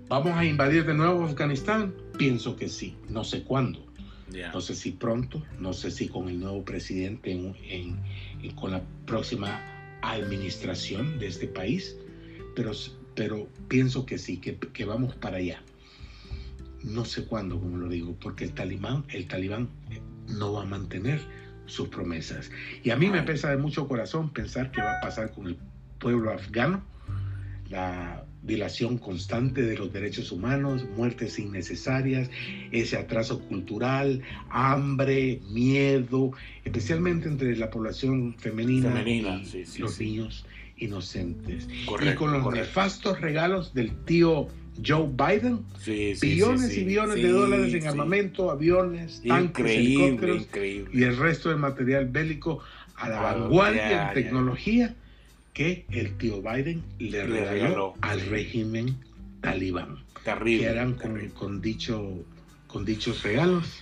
¿Vamos 0.07 0.33
a 0.33 0.45
invadir 0.45 0.85
de 0.85 0.93
nuevo 0.93 1.25
Afganistán? 1.25 1.93
Pienso 2.17 2.55
que 2.55 2.69
sí, 2.69 2.95
no 3.09 3.23
sé 3.23 3.43
cuándo. 3.43 3.85
Yeah. 4.31 4.51
No 4.51 4.61
sé 4.61 4.75
si 4.75 4.91
pronto, 4.91 5.41
no 5.59 5.73
sé 5.73 5.89
si 5.89 6.09
con 6.09 6.27
el 6.27 6.39
nuevo 6.39 6.63
presidente, 6.63 7.31
en, 7.31 7.55
en, 7.69 7.99
en, 8.43 8.55
con 8.55 8.71
la 8.71 8.83
próxima 9.05 9.61
administración 10.01 11.17
de 11.19 11.27
este 11.27 11.47
país, 11.47 11.97
pero, 12.55 12.71
pero 13.15 13.47
pienso 13.67 14.05
que 14.05 14.17
sí, 14.17 14.37
que, 14.37 14.57
que 14.57 14.85
vamos 14.85 15.15
para 15.15 15.37
allá. 15.37 15.61
No 16.83 17.05
sé 17.05 17.25
cuándo, 17.25 17.59
como 17.59 17.77
lo 17.77 17.89
digo, 17.89 18.15
porque 18.19 18.43
el 18.43 18.53
talibán, 18.53 19.05
el 19.09 19.27
talibán 19.27 19.69
no 20.27 20.53
va 20.53 20.63
a 20.63 20.65
mantener 20.65 21.21
sus 21.67 21.89
promesas. 21.89 22.49
Y 22.84 22.89
a 22.89 22.95
mí 22.95 23.10
me 23.10 23.21
pesa 23.23 23.49
de 23.51 23.58
mucho 23.58 23.88
corazón 23.88 24.32
pensar 24.34 24.71
qué 24.71 24.82
va 24.82 24.97
a 24.97 25.01
pasar 25.01 25.32
con 25.32 25.47
el 25.47 25.58
pueblo 25.99 26.32
afgano, 26.32 26.84
la 27.69 28.23
violación 28.43 28.97
constante 28.97 29.62
de 29.62 29.77
los 29.77 29.91
derechos 29.91 30.32
humanos, 30.32 30.86
muertes 30.95 31.38
innecesarias, 31.38 32.30
ese 32.71 32.97
atraso 32.97 33.39
cultural, 33.41 34.21
hambre, 34.49 35.41
miedo, 35.51 36.32
especialmente 36.63 37.27
entre 37.27 37.56
la 37.58 37.69
población 37.69 38.36
femenina, 38.38 38.91
Femenina, 38.91 39.41
y 39.41 39.45
sí, 39.45 39.65
sí, 39.65 39.82
los 39.82 39.95
sí. 39.95 40.06
niños 40.06 40.45
inocentes. 40.77 41.67
Correcto, 41.86 42.13
y 42.13 42.15
con 42.15 42.32
los 42.32 42.43
correcto. 42.43 42.65
nefastos 42.67 43.19
regalos 43.19 43.73
del 43.73 43.93
tío 44.06 44.47
Joe 44.85 45.07
Biden, 45.07 45.65
Sí, 45.79 46.15
sí, 46.15 46.29
billones 46.29 46.73
sí, 46.73 46.81
y 46.81 46.83
billones 46.85 47.15
de 47.15 47.29
dólares 47.29 47.73
en 47.73 47.87
armamento, 47.87 48.51
aviones, 48.51 49.21
tanques, 49.27 49.59
Increíble, 49.65 49.77
helicópteros 50.05 50.41
increíble. 50.43 50.91
y 50.93 51.03
el 51.03 51.17
resto 51.17 51.49
del 51.49 51.57
material 51.59 52.05
bélico 52.07 52.59
a 52.95 53.09
la 53.09 53.19
Ah, 53.19 53.33
vanguardia 53.35 53.89
ya, 53.89 54.07
en 54.09 54.13
tecnología 54.13 54.95
que 55.53 55.85
el 55.91 56.17
tío 56.17 56.41
Biden 56.41 56.83
le, 56.99 57.09
Le 57.09 57.25
regaló, 57.25 57.51
regaló, 57.51 57.93
al 58.01 58.21
régimen 58.21 58.97
talibán. 59.41 59.97
Terrible. 60.23 60.59
que 60.59 60.65
eran 60.69 60.93
con, 60.95 61.29
con 61.29 61.61
dicho, 61.61 62.25
con 62.67 62.83
dichos 62.85 63.23
regalos, 63.23 63.81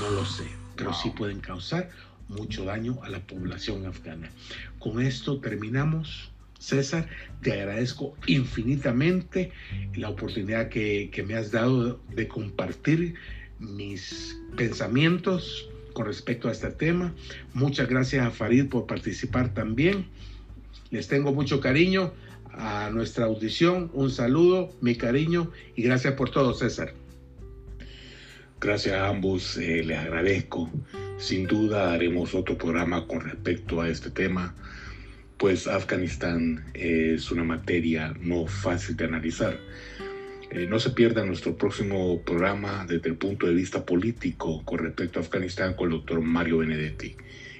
no 0.00 0.10
lo 0.10 0.24
sé, 0.24 0.44
pero 0.76 0.90
Wow. 0.90 0.98
sí 1.02 1.10
pueden 1.10 1.40
causar 1.40 1.90
mucho 2.28 2.64
daño 2.64 2.98
a 3.02 3.08
la 3.10 3.20
población 3.20 3.84
afgana. 3.86 4.30
Con 4.78 5.00
esto 5.02 5.38
terminamos. 5.40 6.30
César, 6.58 7.08
te 7.42 7.52
agradezco 7.52 8.16
infinitamente 8.26 9.52
la 9.94 10.10
oportunidad 10.10 10.68
que, 10.68 11.10
que 11.12 11.22
me 11.22 11.34
has 11.34 11.50
dado 11.50 12.00
de 12.14 12.28
compartir 12.28 13.14
mis 13.58 14.38
pensamientos 14.56 15.68
con 15.92 16.06
respecto 16.06 16.48
a 16.48 16.52
este 16.52 16.70
tema. 16.70 17.14
Muchas 17.54 17.88
gracias 17.88 18.26
a 18.26 18.30
Farid 18.30 18.68
por 18.68 18.86
participar 18.86 19.54
también. 19.54 20.06
Les 20.90 21.08
tengo 21.08 21.32
mucho 21.32 21.60
cariño 21.60 22.12
a 22.52 22.90
nuestra 22.90 23.26
audición. 23.26 23.90
Un 23.92 24.10
saludo, 24.10 24.72
mi 24.80 24.96
cariño 24.96 25.50
y 25.76 25.82
gracias 25.82 26.14
por 26.14 26.30
todo, 26.30 26.54
César. 26.54 26.94
Gracias 28.60 28.94
a 28.96 29.08
ambos, 29.08 29.56
eh, 29.56 29.84
les 29.84 29.98
agradezco. 29.98 30.70
Sin 31.16 31.46
duda 31.46 31.92
haremos 31.92 32.34
otro 32.34 32.56
programa 32.56 33.06
con 33.06 33.20
respecto 33.20 33.80
a 33.80 33.88
este 33.88 34.10
tema, 34.10 34.54
pues 35.38 35.68
Afganistán 35.68 36.64
es 36.74 37.30
una 37.30 37.44
materia 37.44 38.12
no 38.20 38.46
fácil 38.46 38.96
de 38.96 39.04
analizar. 39.04 39.58
Eh, 40.50 40.66
no 40.68 40.80
se 40.80 40.90
pierda 40.90 41.24
nuestro 41.24 41.56
próximo 41.56 42.20
programa 42.22 42.84
desde 42.88 43.10
el 43.10 43.16
punto 43.16 43.46
de 43.46 43.54
vista 43.54 43.84
político 43.84 44.64
con 44.64 44.78
respecto 44.78 45.18
a 45.18 45.22
Afganistán 45.22 45.74
con 45.74 45.86
el 45.90 45.98
doctor 45.98 46.20
Mario 46.20 46.58
Benedetti. 46.58 47.16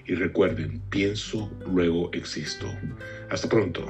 Y 0.06 0.14
recuerden, 0.14 0.80
pienso, 0.88 1.52
luego 1.70 2.10
existo. 2.12 2.66
Hasta 3.30 3.48
pronto. 3.48 3.86